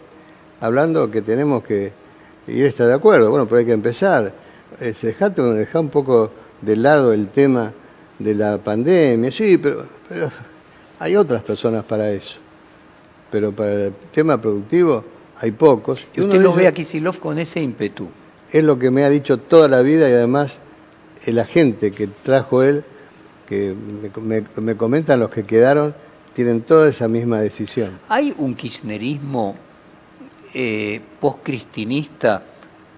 [0.63, 1.93] hablando que tenemos que
[2.47, 4.48] ir a estar de acuerdo, bueno, pero hay que empezar,
[4.81, 7.73] es, dejate, dejar un poco de lado el tema
[8.19, 9.85] de la pandemia, sí, pero
[10.99, 12.39] hay otras personas para eso
[13.31, 15.05] pero para el tema productivo
[15.41, 16.05] hay pocos.
[16.15, 18.09] ¿Y usted lo ve a Kisilov con ese ímpetu?
[18.51, 20.59] Es lo que me ha dicho toda la vida y además
[21.27, 22.83] la gente que trajo él,
[23.49, 23.75] que
[24.23, 25.95] me, comentan los que quedaron,
[26.35, 27.99] tienen toda esa misma decisión.
[28.09, 29.57] ¿Hay un kirchnerismo
[30.55, 32.43] eh, post-cristinista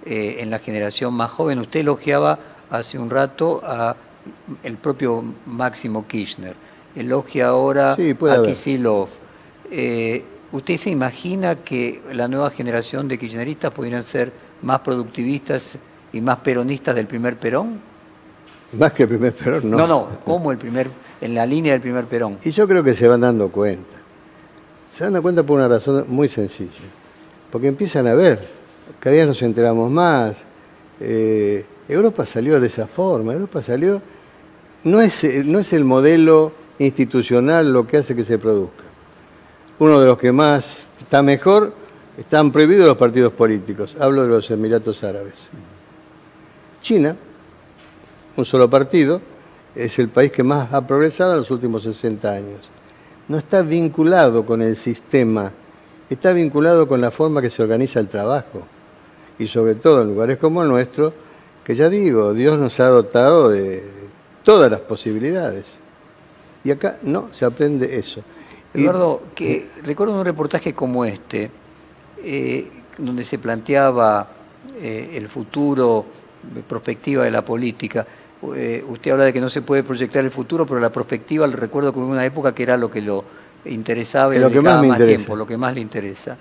[0.04, 1.58] eh, en la generación más joven?
[1.58, 2.38] Usted elogiaba
[2.70, 3.96] hace un rato a
[4.62, 6.54] el propio Máximo Kirchner.
[6.94, 9.08] Elogia ahora a Kisilov.
[9.70, 14.32] Eh, ¿Usted se imagina que la nueva generación de kirchneristas pudieran ser
[14.62, 15.78] más productivistas
[16.12, 17.80] y más peronistas del primer Perón?
[18.72, 19.76] Más que el primer Perón, no.
[19.78, 20.90] No, no, como el primer,
[21.20, 22.38] en la línea del primer Perón.
[22.42, 23.96] Y yo creo que se van dando cuenta.
[24.92, 26.70] Se van dando cuenta por una razón muy sencilla.
[27.52, 28.59] Porque empiezan a ver,
[28.98, 30.44] cada día nos enteramos más.
[31.00, 34.02] Eh, Europa salió de esa forma, Europa salió...
[34.82, 38.90] No es, no es el modelo institucional lo que hace que se produzca
[39.80, 41.72] uno de los que más está mejor,
[42.16, 43.96] están prohibidos los partidos políticos.
[43.98, 45.34] Hablo de los Emiratos Árabes.
[46.82, 47.16] China,
[48.36, 49.22] un solo partido,
[49.74, 52.60] es el país que más ha progresado en los últimos 60 años.
[53.26, 55.50] No está vinculado con el sistema,
[56.10, 58.66] está vinculado con la forma que se organiza el trabajo.
[59.40, 61.12] Y sobre todo en lugares como el nuestro,
[61.64, 63.82] que ya digo, Dios nos ha dotado de
[64.44, 65.64] todas las posibilidades.
[66.62, 68.22] Y acá no se aprende eso.
[68.74, 71.50] Eduardo, que recuerdo un reportaje como este,
[72.22, 72.68] eh,
[72.98, 74.28] donde se planteaba
[74.78, 76.04] eh, el futuro,
[76.68, 78.06] perspectiva de la política.
[78.54, 81.56] Eh, usted habla de que no se puede proyectar el futuro, pero la perspectiva, le
[81.56, 83.24] recuerdo como una época que era lo que lo
[83.64, 86.36] interesaba y lo que más, tiempo, lo que más le interesa.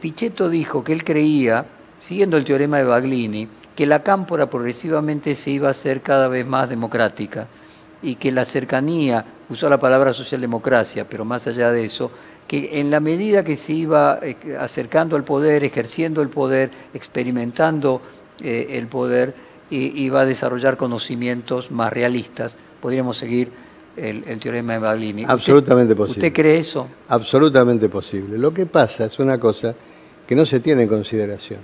[0.00, 1.66] Pichetto dijo que él creía,
[1.98, 6.46] siguiendo el teorema de Baglini, que la cámpora progresivamente se iba a hacer cada vez
[6.46, 7.48] más democrática
[8.02, 12.10] y que la cercanía, usó la palabra socialdemocracia, pero más allá de eso,
[12.48, 18.02] que en la medida que se iba eh, acercando al poder, ejerciendo el poder, experimentando
[18.42, 19.34] eh, el poder,
[19.70, 22.58] iba a desarrollar conocimientos más realistas.
[22.82, 23.50] Podríamos seguir
[23.96, 25.24] el, teorema de Baglini.
[25.26, 26.26] Absolutamente posible.
[26.26, 26.88] ¿Usted cree eso?
[27.08, 28.38] Absolutamente posible.
[28.38, 29.74] Lo que pasa es una cosa
[30.26, 31.60] que no se tiene en consideración.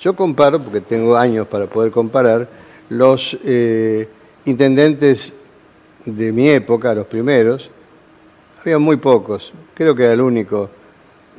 [0.00, 2.48] Yo comparo, porque tengo años para poder comparar,
[2.88, 4.08] los eh,
[4.44, 5.32] intendentes
[6.04, 7.70] de mi época, los primeros,
[8.60, 10.70] había muy pocos, creo que era el único,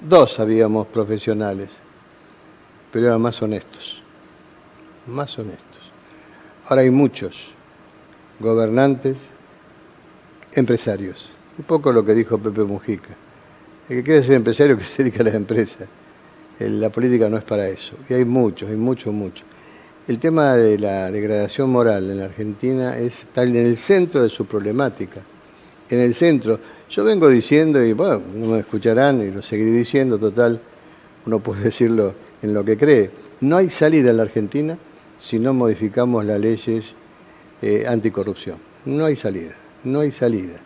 [0.01, 1.69] dos habíamos profesionales,
[2.91, 4.01] pero eran más honestos,
[5.07, 5.81] más honestos.
[6.65, 7.51] Ahora hay muchos
[8.39, 9.17] gobernantes,
[10.55, 13.15] empresarios, un poco lo que dijo Pepe Mujica,
[13.89, 15.87] el que quiere ser empresario que se dedica a las empresas,
[16.59, 19.45] la política no es para eso, y hay muchos, hay muchos, muchos.
[20.05, 24.27] El tema de la degradación moral en la Argentina es, está en el centro de
[24.27, 25.21] su problemática.
[25.89, 26.59] En el centro.
[26.89, 30.59] Yo vengo diciendo, y bueno, no me escucharán y lo seguiré diciendo, total,
[31.25, 33.11] uno puede decirlo en lo que cree.
[33.39, 34.77] No hay salida en la Argentina
[35.19, 36.83] si no modificamos las leyes
[37.61, 38.57] eh, anticorrupción.
[38.83, 40.59] No hay salida, no hay salida.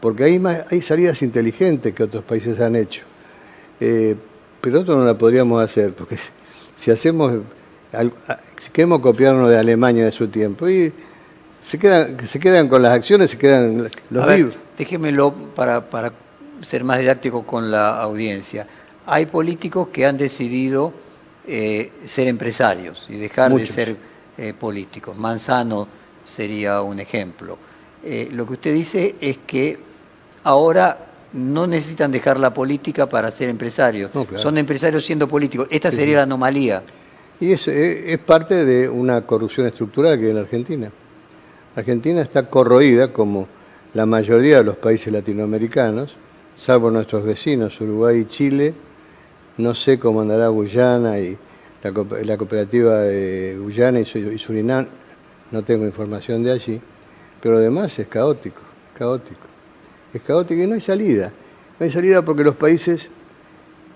[0.00, 3.02] Porque hay, hay salidas inteligentes que otros países han hecho.
[3.80, 4.16] Eh,
[4.60, 6.18] pero nosotros no la podríamos hacer, porque
[6.76, 7.40] si hacemos
[8.62, 10.68] si queremos copiarnos de Alemania de su tiempo.
[10.68, 10.92] Y
[11.64, 14.54] se quedan, se quedan con las acciones, se quedan los libros.
[14.76, 16.12] déjemelo para, para
[16.62, 18.66] ser más didáctico con la audiencia.
[19.06, 20.92] Hay políticos que han decidido
[21.46, 23.96] eh, ser empresarios y dejar de ser
[24.36, 25.16] eh, políticos.
[25.16, 25.88] Manzano
[26.24, 27.58] sería un ejemplo.
[28.04, 29.78] Eh, lo que usted dice es que
[30.44, 30.98] ahora
[31.32, 34.10] no necesitan dejar la política para ser empresarios.
[34.36, 35.66] Son empresarios siendo políticos.
[35.70, 36.80] Esta sería la anomalía.
[37.40, 40.90] Y es, es, parte de una corrupción estructural que hay en Argentina.
[41.76, 43.46] Argentina está corroída, como
[43.94, 46.16] la mayoría de los países latinoamericanos,
[46.56, 48.74] salvo nuestros vecinos, Uruguay y Chile,
[49.58, 51.36] no sé cómo andará Guyana y
[51.82, 54.86] la, cooperativa de Guyana y Surinam,
[55.50, 56.80] no tengo información de allí,
[57.40, 58.60] pero además es caótico,
[58.96, 59.40] caótico.
[60.12, 61.32] Es caótico y no hay salida.
[61.78, 63.08] No hay salida porque los países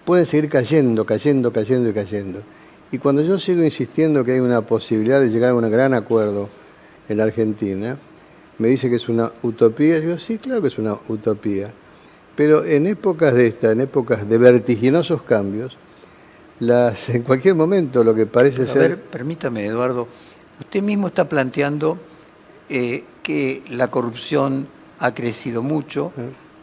[0.04, 2.42] pueden seguir cayendo, cayendo, cayendo y cayendo.
[2.90, 6.48] Y cuando yo sigo insistiendo que hay una posibilidad de llegar a un gran acuerdo
[7.08, 7.96] en Argentina,
[8.58, 9.96] me dice que es una utopía.
[9.96, 11.72] Yo digo, sí, claro que es una utopía.
[12.36, 15.76] Pero en épocas de esta, en épocas de vertiginosos cambios,
[16.60, 18.90] las, en cualquier momento lo que parece ser...
[18.90, 20.06] Ver, permítame, Eduardo,
[20.60, 21.98] usted mismo está planteando
[22.74, 24.66] eh, que la corrupción
[24.98, 26.10] ha crecido mucho.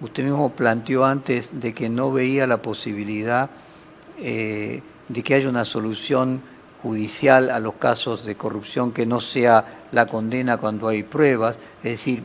[0.02, 3.52] Usted mismo planteó antes de que no veía la posibilidad
[4.18, 6.42] eh, de que haya una solución
[6.82, 11.92] judicial a los casos de corrupción que no sea la condena cuando hay pruebas, es
[11.92, 12.24] decir,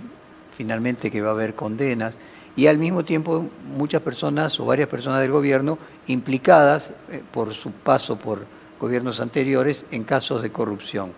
[0.57, 2.19] finalmente que va a haber condenas
[2.57, 3.45] y al mismo tiempo
[3.77, 5.77] muchas personas o varias personas del gobierno
[6.07, 8.47] implicadas eh, por su paso por
[8.81, 11.13] gobiernos anteriores en casos de corrupción.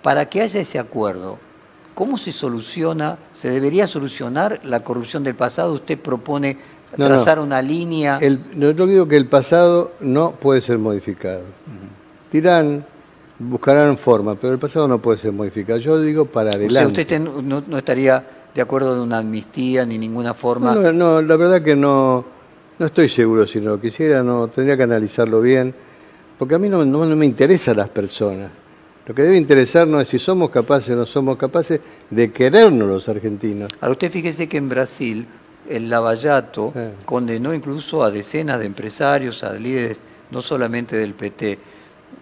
[0.00, 1.40] Para que haya ese acuerdo,
[1.94, 5.72] ¿cómo se soluciona, se debería solucionar la corrupción del pasado?
[5.72, 6.56] Usted propone
[6.96, 8.18] trazar una línea.
[8.20, 11.42] El, yo digo que el pasado no puede ser modificado.
[12.32, 12.84] Dirán,
[13.38, 15.78] buscarán forma, pero el pasado no puede ser modificado.
[15.78, 17.02] Yo digo para adelante.
[17.02, 18.24] O sea, usted no estaría
[18.54, 20.74] de acuerdo de una amnistía ni ninguna forma.
[20.74, 22.24] No, no, la verdad que no,
[22.78, 25.74] no estoy seguro si no lo quisiera, no tendría que analizarlo bien,
[26.38, 28.50] porque a mí no, no, me interesan las personas.
[29.06, 31.80] Lo que debe interesarnos es si somos capaces o no somos capaces
[32.10, 33.70] de querernos los argentinos.
[33.80, 35.26] Ahora usted fíjese que en Brasil
[35.68, 36.92] el Lavallato eh.
[37.04, 39.98] condenó incluso a decenas de empresarios, a líderes
[40.30, 41.58] no solamente del PT,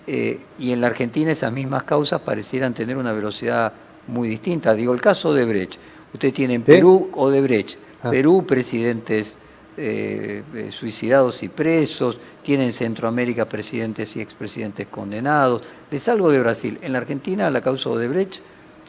[0.07, 3.73] eh, y en la Argentina esas mismas causas parecieran tener una velocidad
[4.09, 4.75] muy distinta.
[4.75, 5.79] Digo, el caso de Brecht
[6.13, 8.11] Usted tiene en Perú Odebrecht, ah.
[8.11, 9.39] Perú presidentes
[9.77, 15.63] eh, eh, suicidados y presos, tiene en Centroamérica presidentes y expresidentes condenados.
[15.91, 16.79] Es algo de Brasil.
[16.83, 18.41] En la Argentina la causa Odebrecht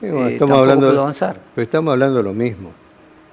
[0.02, 1.40] eh, estamos hablando, puede avanzar.
[1.56, 2.72] Pero estamos hablando de lo mismo.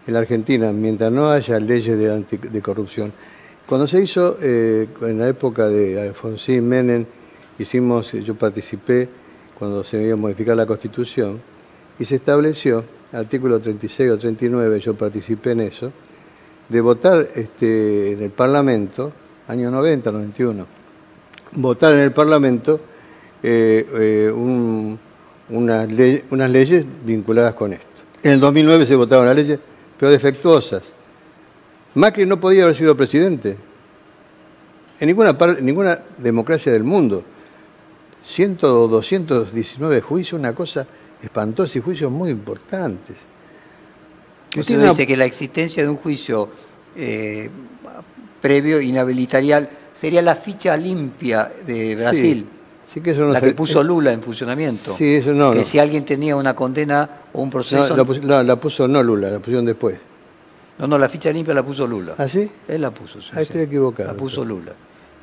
[0.06, 3.12] En la Argentina, mientras no haya leyes de, corrupción,
[3.66, 7.04] cuando se hizo en la época de Alfonsín Menem,
[7.58, 9.08] hicimos, yo participé
[9.58, 11.40] cuando se iba a modificar la Constitución
[11.98, 15.92] y se estableció artículo 36 o 39, yo participé en eso,
[16.68, 19.12] de votar este, en el Parlamento,
[19.50, 20.66] año 90, 91,
[21.52, 22.80] votar en el Parlamento
[23.42, 24.32] eh, eh,
[25.48, 27.86] unas, leyes vinculadas con esto.
[28.22, 29.58] En el 2009 se votaron las leyes,
[29.98, 30.82] pero defectuosas.
[31.94, 33.56] Macri no podía haber sido presidente.
[35.00, 37.24] En ninguna, parte, ninguna democracia del mundo.
[38.22, 40.86] 100 o 219 juicios, una cosa
[41.22, 43.16] espantosos y juicios muy importantes.
[44.56, 46.48] Usted dice que la existencia de un juicio
[46.96, 47.48] eh,
[48.40, 52.46] previo inhabilitaría sería la ficha limpia de Brasil.
[52.92, 54.92] Sí, que eso no la que puso Lula en funcionamiento.
[54.92, 55.52] Sí, eso no.
[55.52, 57.88] Que si alguien tenía una condena o un proceso.
[57.90, 58.04] No, la,
[58.56, 59.96] puso no Lula, la pusieron después.
[60.78, 62.14] No, no, la ficha limpia la puso Lula.
[62.18, 62.50] ¿Ah, sí?
[62.66, 63.20] Él la puso.
[63.32, 64.10] ah, estoy equivocado.
[64.10, 64.72] La puso Lula.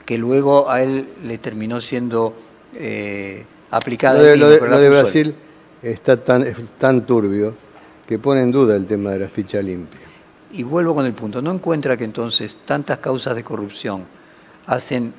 [0.05, 2.35] Que luego a él le terminó siendo
[2.73, 4.19] eh, aplicada.
[4.35, 5.35] Lo de, lo de Brasil
[5.81, 6.45] está tan,
[6.77, 7.53] tan turbio
[8.07, 10.06] que pone en duda el tema de la ficha limpia.
[10.51, 14.03] Y vuelvo con el punto, ¿no encuentra que entonces tantas causas de corrupción
[14.65, 15.13] hacen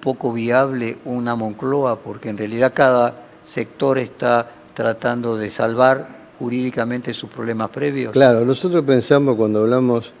[0.00, 3.14] poco viable una Moncloa porque en realidad cada
[3.44, 6.08] sector está tratando de salvar
[6.38, 8.12] jurídicamente sus problemas previos?
[8.12, 10.12] Claro, nosotros pensamos cuando hablamos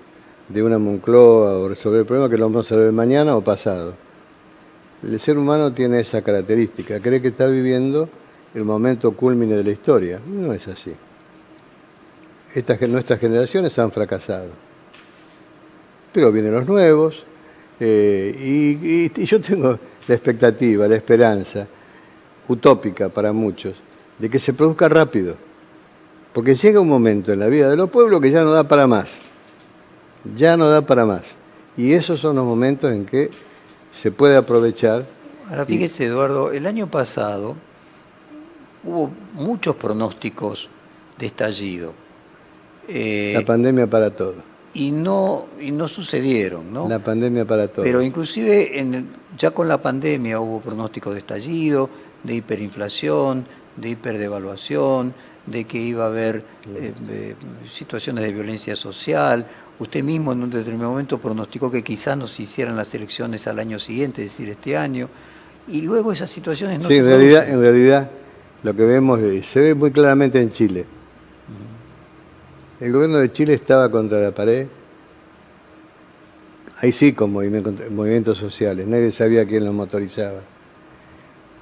[0.48, 3.94] de una Moncloa o resolver el problema que lo vamos a resolver mañana o pasado.
[5.02, 8.08] El ser humano tiene esa característica, cree que está viviendo
[8.54, 10.20] el momento culmine de la historia.
[10.26, 10.94] No es así.
[12.56, 14.48] Estas, nuestras generaciones han fracasado.
[16.10, 17.22] Pero vienen los nuevos
[17.78, 18.34] eh,
[19.14, 19.78] y, yo tengo
[20.08, 21.66] la expectativa, la esperanza,
[22.48, 23.74] utópica para muchos,
[24.18, 25.36] de que se produzca rápido.
[26.32, 28.86] Porque llega un momento en la vida de los pueblos que ya no da para
[28.86, 29.18] más.
[30.34, 31.34] Ya no da para más.
[31.76, 33.30] Y esos son los momentos en que
[33.92, 35.04] se puede aprovechar.
[35.50, 37.54] Ahora fíjese, Eduardo, el año pasado
[38.82, 40.70] hubo muchos pronósticos
[41.18, 42.05] de estallido.
[42.88, 44.34] Eh, La pandemia para todo.
[44.74, 46.88] y no y no sucedieron, ¿no?
[46.88, 47.84] La pandemia para todo.
[47.84, 49.06] Pero inclusive en el-
[49.38, 51.88] ya con la pandemia hubo pronósticos de estallido,
[52.22, 53.44] de hiperinflación,
[53.76, 55.14] de hiperdevaluación,
[55.46, 57.34] de que iba a haber eh, eh,
[57.70, 59.46] situaciones de violencia social.
[59.78, 63.58] Usted mismo en un determinado momento pronosticó que quizás no se hicieran las elecciones al
[63.58, 65.08] año siguiente, es decir, este año.
[65.68, 67.54] Y luego esas situaciones no sí, se en realidad, producen.
[67.54, 68.10] en realidad
[68.62, 70.84] lo que vemos eh, se ve muy claramente en Chile.
[72.80, 74.66] El gobierno de Chile estaba contra la pared.
[76.78, 80.40] Ahí sí con movimiento- movimientos sociales, nadie sabía quién los motorizaba.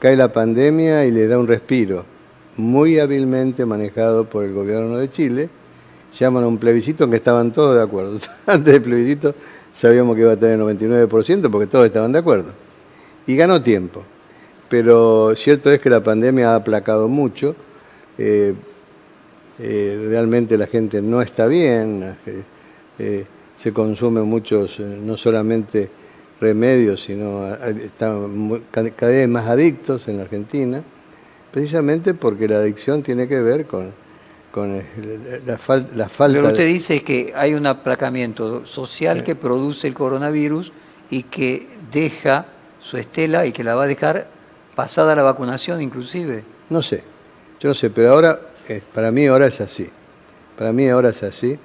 [0.00, 2.04] Cae la pandemia y le da un respiro,
[2.56, 5.48] muy hábilmente manejado por el gobierno de Chile.
[6.18, 8.18] Llaman a un plebiscito en que estaban todos de acuerdo.
[8.46, 9.34] Antes del plebiscito
[9.74, 12.52] sabíamos que iba a tener 99% porque todos estaban de acuerdo.
[13.26, 14.02] Y ganó tiempo.
[14.68, 17.54] Pero cierto es que la pandemia ha aplacado mucho.
[18.18, 18.54] eh,
[19.58, 22.42] eh, realmente la gente no está bien, eh,
[22.98, 23.24] eh,
[23.56, 25.88] se consumen muchos, eh, no solamente
[26.40, 28.58] remedios, sino están
[28.96, 30.82] cada vez más adictos en la Argentina,
[31.52, 33.92] precisamente porque la adicción tiene que ver con,
[34.50, 34.76] con
[35.46, 39.94] la, fal- la falta de- usted dice que hay un aplacamiento social que produce el
[39.94, 40.72] coronavirus
[41.10, 42.46] y que deja
[42.80, 44.26] su estela y que la va a dejar
[44.74, 46.42] pasada la vacunación inclusive.
[46.68, 47.02] No sé,
[47.60, 48.38] yo no sé, pero ahora,
[48.94, 49.88] para mí ahora es así.
[50.56, 51.58] Para mí ahora es así.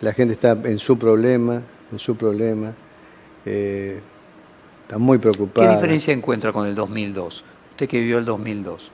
[0.00, 1.62] La gente está en su problema,
[1.92, 2.72] en su problema.
[3.44, 4.00] eh,
[4.82, 5.74] está muy ¿Qué preocupada.
[5.74, 7.44] diferencia encuentra con el 2002?
[7.72, 8.90] Usted que vivió el 2002.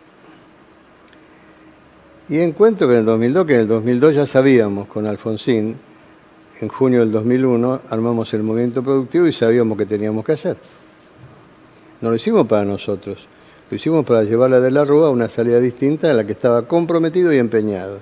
[2.31, 5.77] Y encuentro que en el 2002, que en el 2002 ya sabíamos con Alfonsín,
[6.61, 10.57] en junio del 2001 armamos el movimiento productivo y sabíamos qué teníamos que hacer.
[12.01, 13.27] No lo hicimos para nosotros,
[13.71, 16.33] lo hicimos para llevar a De la Rúa a una salida distinta a la que
[16.33, 18.01] estaba comprometido y empeñado.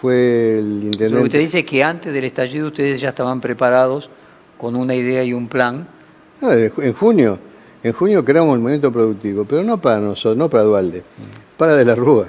[0.00, 1.22] Fue el Pero intendente...
[1.24, 4.08] usted dice que antes del estallido ustedes ya estaban preparados
[4.58, 5.86] con una idea y un plan.
[6.40, 7.38] No, en junio,
[7.82, 11.02] en junio creamos el movimiento productivo, pero no para nosotros, no para Dualde,
[11.56, 12.26] para De la Rúa.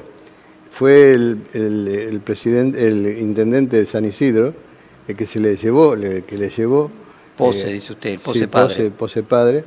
[0.70, 4.54] Fue el, el- el presidente, el intendente de San Isidro,
[5.08, 6.86] el que se le llevó, le- que le llevó.
[6.88, 7.00] eh,
[7.38, 8.68] Pose, dice usted, el Pose sí, padre.
[8.76, 9.64] Pose, Pose padre,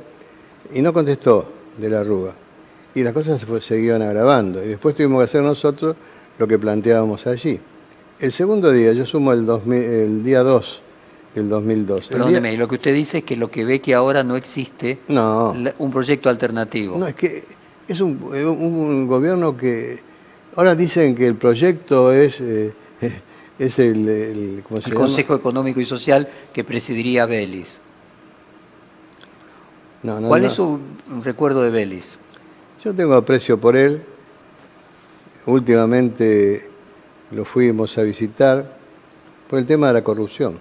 [0.73, 1.47] y no contestó
[1.77, 2.33] De la Rúa.
[2.93, 4.63] Y las cosas se seguían agravando.
[4.63, 5.95] Y después tuvimos que hacer nosotros
[6.39, 7.59] lo que planteábamos allí.
[8.19, 10.81] El segundo día, yo sumo el, 2000 el día 2
[11.35, 12.01] del 2002.
[12.03, 14.23] El día- Perdóneme, y lo que usted dice es que lo que ve que ahora
[14.23, 15.53] no existe No.
[15.79, 16.97] un proyecto alternativo.
[16.97, 17.43] No, es que
[17.87, 19.99] es un, un- un gobierno que
[20.55, 22.71] ahora dicen que el proyecto es eh,
[23.59, 24.63] es el.
[24.93, 27.79] Consejo Económico y Social que presidiría Vélez.
[30.03, 30.47] No, no, ¿Cuál no.
[30.47, 30.79] es su
[31.23, 32.17] recuerdo de Vélez?
[32.83, 34.01] Yo tengo aprecio por él.
[35.45, 36.67] Últimamente
[37.31, 38.75] lo fuimos a visitar
[39.49, 40.55] por el tema de la corrupción.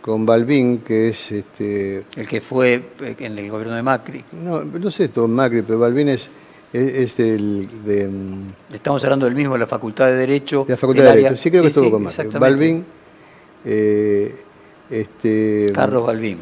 [0.00, 4.24] Con Balbín, que es este, El que fue eh, en el gobierno de Macri.
[4.32, 6.28] no, no sé todo Macri, pero Balbín es,
[6.72, 10.64] es, es el de mm, Estamos hablando del mismo de la Facultad de Derecho.
[10.66, 11.42] de la Facultad de área- Derecho.
[11.42, 12.28] Sí, creo que estuvo sí, con Macri.
[12.38, 12.84] Balbín,
[13.64, 14.34] eh,
[14.90, 16.38] este, Carlos Balbín,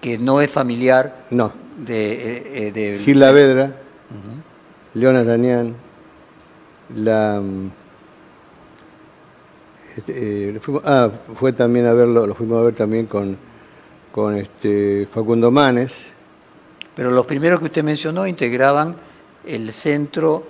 [0.00, 3.72] que no es familiar No, de, eh, eh, del- Gil Lavedra,
[4.94, 5.74] Leona Ranián,
[6.96, 7.40] la...
[7.42, 7.70] mm,
[9.96, 13.36] este, eh, fuimos- ah, fue también a verlo, lo fuimos a ver también con,
[14.12, 16.06] con este Facundo Manes,
[16.94, 18.96] Pero los primeros que usted mencionó integraban
[19.46, 20.46] el Centro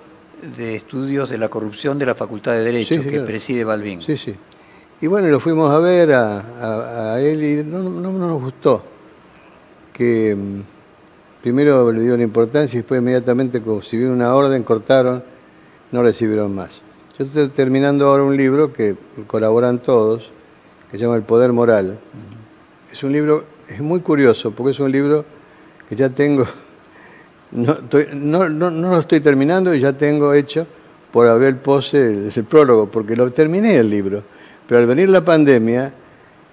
[0.56, 3.26] de Estudios de la Corrupción de la Facultad de Derecho, Sí, sí, que claro.
[3.26, 4.00] preside Balbín.
[4.02, 4.34] sí, sí.
[5.00, 8.40] Y bueno, lo fuimos a ver a, a- a él y no, no- no nos
[8.42, 8.82] gustó.
[9.96, 10.60] Que mm,
[11.42, 15.22] primero le dieron importancia y después inmediatamente recibieron una orden, cortaron,
[15.92, 16.82] no recibieron más.
[17.18, 18.94] Yo estoy terminando ahora un libro que
[19.26, 20.30] colaboran todos,
[20.90, 21.98] que se llama El Poder Moral.
[22.92, 25.24] Es un libro, es muy curioso, porque es un libro
[25.88, 26.46] que ya tengo,
[27.52, 30.66] no, estoy- no, no, no lo estoy terminando y ya tengo hecho
[31.10, 34.22] por Abel Pose el, el prólogo, porque lo terminé el libro.
[34.68, 35.92] Pero al venir la pandemia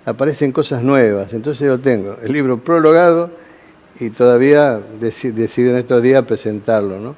[0.06, 3.32] aparecen cosas nuevas, entonces lo tengo, el libro prologado
[4.00, 7.00] y todavía deci- decido en estos días presentarlo.
[7.00, 7.16] ¿no?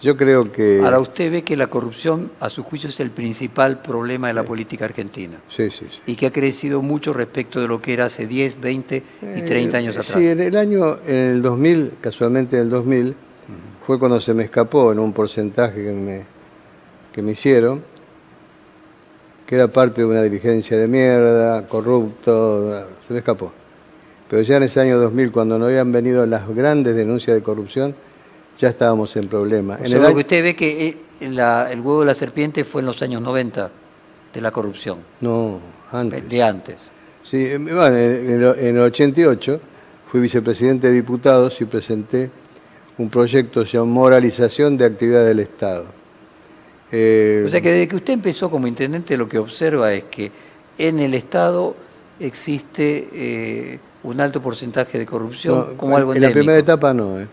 [0.00, 0.80] Yo creo que...
[0.84, 4.42] Ahora usted ve que la corrupción, a su juicio, es el principal problema de la
[4.44, 5.98] política argentina Sí, sí, sí.
[6.06, 9.02] y que ha crecido mucho respecto de lo que era hace 10, 20
[9.36, 10.18] y 30 años Eh, atrás.
[10.20, 13.14] Sí, en el año, en el 2000, casualmente en el 2000,
[13.86, 16.22] fue cuando se me escapó en un porcentaje que me,
[17.12, 17.82] que me hicieron,
[19.46, 23.52] que era parte de una dirigencia de mierda, corrupto, se me escapó.
[24.28, 27.94] Pero ya en ese año 2000, cuando no habían venido las grandes denuncias de corrupción,
[28.58, 29.80] ya estábamos en problemas.
[29.80, 30.96] O En sea, el año- usted ve que eh,
[31.30, 33.70] la- el huevo de la serpiente fue en los años 90.
[34.32, 34.98] de la corrupción.
[35.20, 35.60] No,
[35.92, 36.28] antes.
[36.28, 36.76] De antes.
[37.22, 38.42] Sí, bueno, en,
[38.76, 39.60] el 88
[40.10, 42.30] fui vicepresidente de diputados y presenté
[42.98, 45.84] un proyecto llamado Moralización de Actividad del Estado.
[46.96, 50.30] Eh, o sea que desde que usted empezó como intendente lo que observa es que
[50.78, 51.74] en el Estado
[52.20, 57.26] existe eh, un alto porcentaje de corrupción como algo En la primera etapa no, ¿eh?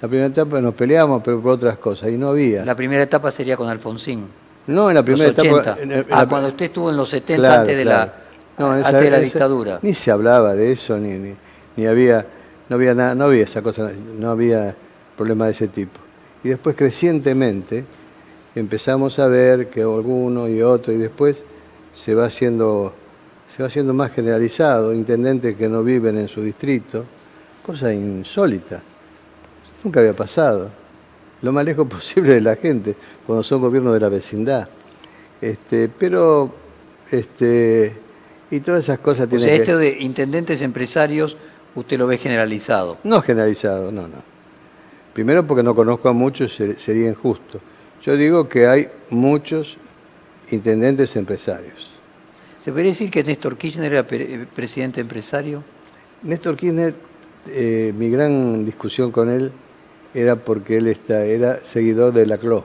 [0.00, 2.64] La primera etapa nos peleamos, pero por otras cosas, y no había.
[2.64, 4.26] La primera etapa sería con Alfonsín.
[4.66, 5.76] No, en la primera etapa.
[6.10, 8.14] ah, cuando usted estuvo en los 70 antes de la,
[8.56, 9.78] de la dictadura.
[9.82, 11.34] Ni se hablaba de eso, ni,
[11.76, 12.26] ni, había,
[12.70, 14.74] no había nada, no había esa cosa, no había
[15.18, 16.00] problema de ese tipo.
[16.42, 17.84] Y después crecientemente
[18.54, 21.42] empezamos a ver que alguno y otro, y después
[21.94, 22.92] se va haciendo,
[23.54, 27.04] se va haciendo más generalizado, intendentes que no viven en su distrito,
[27.64, 28.82] cosa insólita.
[29.84, 30.70] Nunca había pasado.
[31.42, 32.94] Lo más lejos posible de la gente,
[33.26, 34.68] cuando son gobiernos de la vecindad.
[35.40, 36.54] Este, pero,
[37.10, 37.92] este,
[38.50, 39.48] y todas esas cosas tienen.
[39.48, 41.36] O sea, esto de intendentes empresarios,
[41.74, 42.98] usted lo ve generalizado.
[43.02, 44.32] No generalizado, no, no.
[45.12, 47.60] Primero porque no conozco a muchos, sería injusto.
[48.02, 49.76] Yo digo que hay muchos
[50.50, 51.90] intendentes empresarios.
[52.58, 55.62] ¿Se podría decir que Néstor Kirchner era presidente empresario?
[56.22, 56.94] Néstor Kirchner,
[57.48, 59.52] eh, mi gran discusión con él
[60.14, 62.64] era porque él está, era seguidor de Laclau,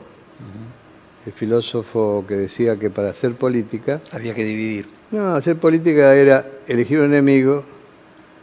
[1.25, 4.01] el filósofo que decía que para hacer política...
[4.11, 4.87] Había que dividir.
[5.11, 7.63] No, hacer política era elegir un enemigo,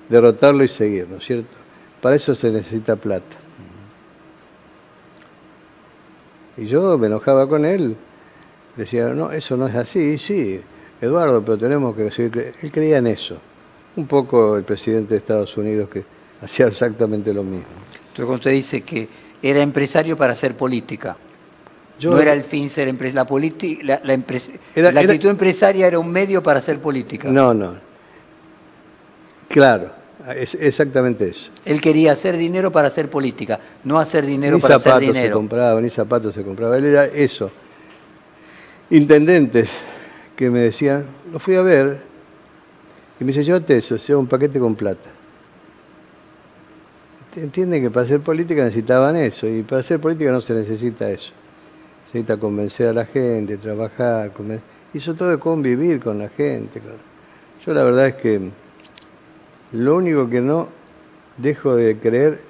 [0.08, 1.56] derrotarlo y seguir, ¿no es cierto?
[2.00, 3.43] Para eso se necesita plata.
[6.56, 7.96] Y yo me enojaba con él,
[8.76, 10.60] decía, no, eso no es así, sí,
[11.00, 12.54] Eduardo, pero tenemos que seguir...
[12.62, 13.38] Él creía en eso.
[13.96, 16.04] Un poco el presidente de Estados Unidos que
[16.42, 17.66] hacía exactamente lo mismo.
[17.92, 19.08] Entonces, cuando usted dice que
[19.42, 21.16] era empresario para hacer política,
[22.02, 23.26] no era el fin ser empresario.
[23.82, 27.28] La, la, la, actitud empresaria era un medio para hacer política.
[27.28, 27.74] No, no.
[29.48, 29.90] Claro,
[30.32, 31.50] es exactamente eso.
[31.64, 35.12] Él quería hacer dinero para hacer política, no hacer dinero para hacer dinero.
[35.12, 36.78] Ni zapatos se compraba, ni zapatos se compraba.
[36.78, 37.50] Él era eso.
[38.90, 39.70] Intendentes
[40.36, 41.98] que me decían, lo fui a ver,
[43.20, 45.10] y me dice, llévate eso, sea un paquete con plata
[47.40, 51.32] entienden que para hacer política necesitaban eso, y para hacer política no se necesita eso.
[52.10, 54.30] Se necesita convencer a la gente, trabajar,
[54.92, 56.80] y sobre todo convivir con la gente.
[57.64, 58.50] Yo la verdad es que
[59.74, 60.68] lo único que no
[61.36, 62.40] dejo de creer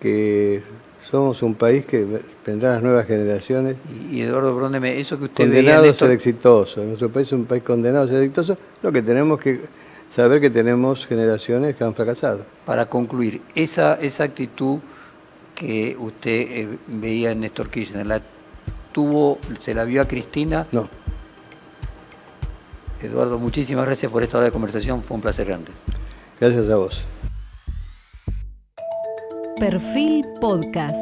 [0.00, 0.62] que
[1.02, 2.06] somos un país que
[2.46, 3.76] vendrá las nuevas generaciones.
[4.10, 6.84] Y, Eduardo Brondeme, eso que usted condenado a ser exitoso.
[6.84, 8.56] Nuestro país es un país condenado a ser exitoso.
[8.82, 9.60] Lo que tenemos que
[10.10, 12.46] saber que tenemos generaciones que han fracasado.
[12.64, 14.78] Para concluir, esa, esa actitud
[15.54, 18.22] que usted eh, veía en Néstor Kirchner, ¿la
[18.92, 20.66] tuvo, se la vio a Cristina?
[20.72, 20.88] No.
[23.02, 25.72] Eduardo, muchísimas gracias por esta hora de conversación, fue un placer grande.
[26.42, 27.06] Gracias a vos.
[29.60, 30.98] Perfil Podcast.